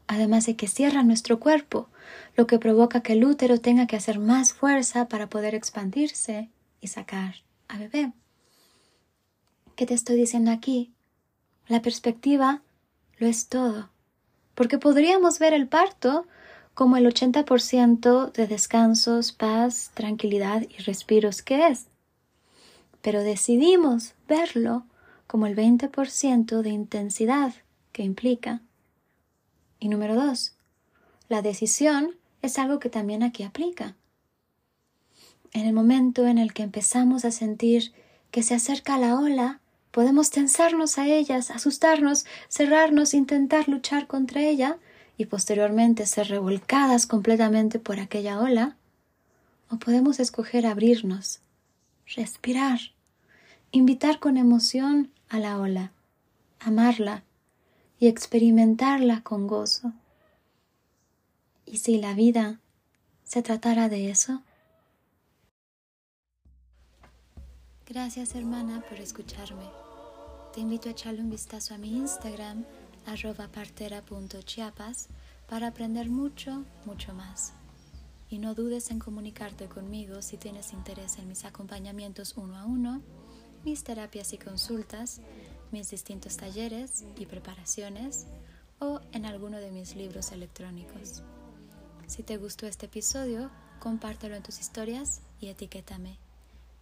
además 0.06 0.46
de 0.46 0.56
que 0.56 0.66
cierran 0.66 1.06
nuestro 1.06 1.40
cuerpo, 1.40 1.88
lo 2.36 2.46
que 2.46 2.58
provoca 2.58 3.02
que 3.02 3.12
el 3.12 3.24
útero 3.24 3.58
tenga 3.58 3.86
que 3.86 3.96
hacer 3.96 4.18
más 4.18 4.54
fuerza 4.54 5.08
para 5.08 5.28
poder 5.28 5.54
expandirse 5.54 6.48
y 6.80 6.86
sacar 6.86 7.34
a 7.68 7.76
bebé. 7.76 8.12
¿Qué 9.76 9.84
te 9.84 9.92
estoy 9.92 10.16
diciendo 10.16 10.50
aquí? 10.50 10.90
La 11.68 11.82
perspectiva 11.82 12.62
lo 13.18 13.26
es 13.26 13.48
todo 13.48 13.90
porque 14.54 14.78
podríamos 14.78 15.38
ver 15.38 15.54
el 15.54 15.68
parto 15.68 16.26
como 16.74 16.96
el 16.96 17.06
80% 17.06 18.32
de 18.32 18.46
descansos, 18.46 19.32
paz, 19.32 19.90
tranquilidad 19.94 20.62
y 20.62 20.82
respiros 20.82 21.42
que 21.42 21.68
es. 21.68 21.86
Pero 23.02 23.22
decidimos 23.22 24.14
verlo 24.28 24.84
como 25.26 25.46
el 25.46 25.56
20% 25.56 26.62
de 26.62 26.70
intensidad 26.70 27.54
que 27.92 28.02
implica. 28.02 28.60
Y 29.80 29.88
número 29.88 30.14
dos, 30.14 30.54
la 31.28 31.42
decisión 31.42 32.16
es 32.42 32.58
algo 32.58 32.78
que 32.78 32.90
también 32.90 33.22
aquí 33.22 33.42
aplica. 33.42 33.96
En 35.52 35.66
el 35.66 35.72
momento 35.72 36.26
en 36.26 36.38
el 36.38 36.52
que 36.52 36.62
empezamos 36.62 37.24
a 37.24 37.30
sentir 37.30 37.92
que 38.30 38.42
se 38.42 38.54
acerca 38.54 38.98
la 38.98 39.18
ola, 39.18 39.61
Podemos 39.92 40.30
tensarnos 40.30 40.96
a 40.96 41.06
ellas, 41.06 41.50
asustarnos, 41.50 42.24
cerrarnos, 42.48 43.12
intentar 43.12 43.68
luchar 43.68 44.06
contra 44.06 44.40
ella 44.40 44.78
y 45.18 45.26
posteriormente 45.26 46.06
ser 46.06 46.28
revolcadas 46.28 47.06
completamente 47.06 47.78
por 47.78 48.00
aquella 48.00 48.40
ola. 48.40 48.76
O 49.70 49.76
podemos 49.76 50.18
escoger 50.18 50.66
abrirnos, 50.66 51.40
respirar, 52.16 52.80
invitar 53.70 54.18
con 54.18 54.38
emoción 54.38 55.10
a 55.28 55.38
la 55.38 55.60
ola, 55.60 55.92
amarla 56.58 57.22
y 58.00 58.08
experimentarla 58.08 59.20
con 59.20 59.46
gozo. 59.46 59.92
¿Y 61.66 61.78
si 61.78 61.98
la 61.98 62.14
vida 62.14 62.60
se 63.24 63.42
tratara 63.42 63.90
de 63.90 64.10
eso? 64.10 64.42
Gracias 67.92 68.34
hermana 68.34 68.82
por 68.88 68.98
escucharme. 68.98 69.68
Te 70.54 70.60
invito 70.60 70.88
a 70.88 70.92
echarle 70.92 71.20
un 71.20 71.28
vistazo 71.28 71.74
a 71.74 71.76
mi 71.76 71.94
Instagram, 71.94 72.64
arroba 73.04 73.48
partera.chiapas, 73.48 75.08
para 75.46 75.66
aprender 75.66 76.08
mucho, 76.08 76.64
mucho 76.86 77.12
más. 77.12 77.52
Y 78.30 78.38
no 78.38 78.54
dudes 78.54 78.90
en 78.90 78.98
comunicarte 78.98 79.66
conmigo 79.66 80.22
si 80.22 80.38
tienes 80.38 80.72
interés 80.72 81.18
en 81.18 81.28
mis 81.28 81.44
acompañamientos 81.44 82.38
uno 82.38 82.56
a 82.56 82.64
uno, 82.64 83.02
mis 83.62 83.84
terapias 83.84 84.32
y 84.32 84.38
consultas, 84.38 85.20
mis 85.70 85.90
distintos 85.90 86.38
talleres 86.38 87.04
y 87.18 87.26
preparaciones 87.26 88.24
o 88.78 89.02
en 89.12 89.26
alguno 89.26 89.58
de 89.58 89.70
mis 89.70 89.96
libros 89.96 90.32
electrónicos. 90.32 91.22
Si 92.06 92.22
te 92.22 92.38
gustó 92.38 92.66
este 92.66 92.86
episodio, 92.86 93.50
compártelo 93.80 94.34
en 94.34 94.42
tus 94.42 94.60
historias 94.60 95.20
y 95.40 95.48
etiquétame. 95.48 96.16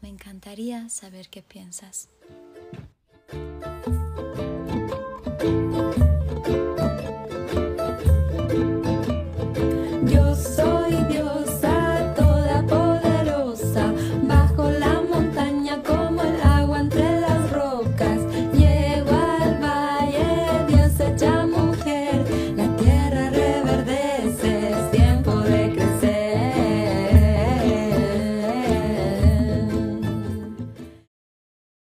Me 0.00 0.08
encantaría 0.08 0.88
saber 0.88 1.28
qué 1.28 1.42
piensas. 1.42 2.08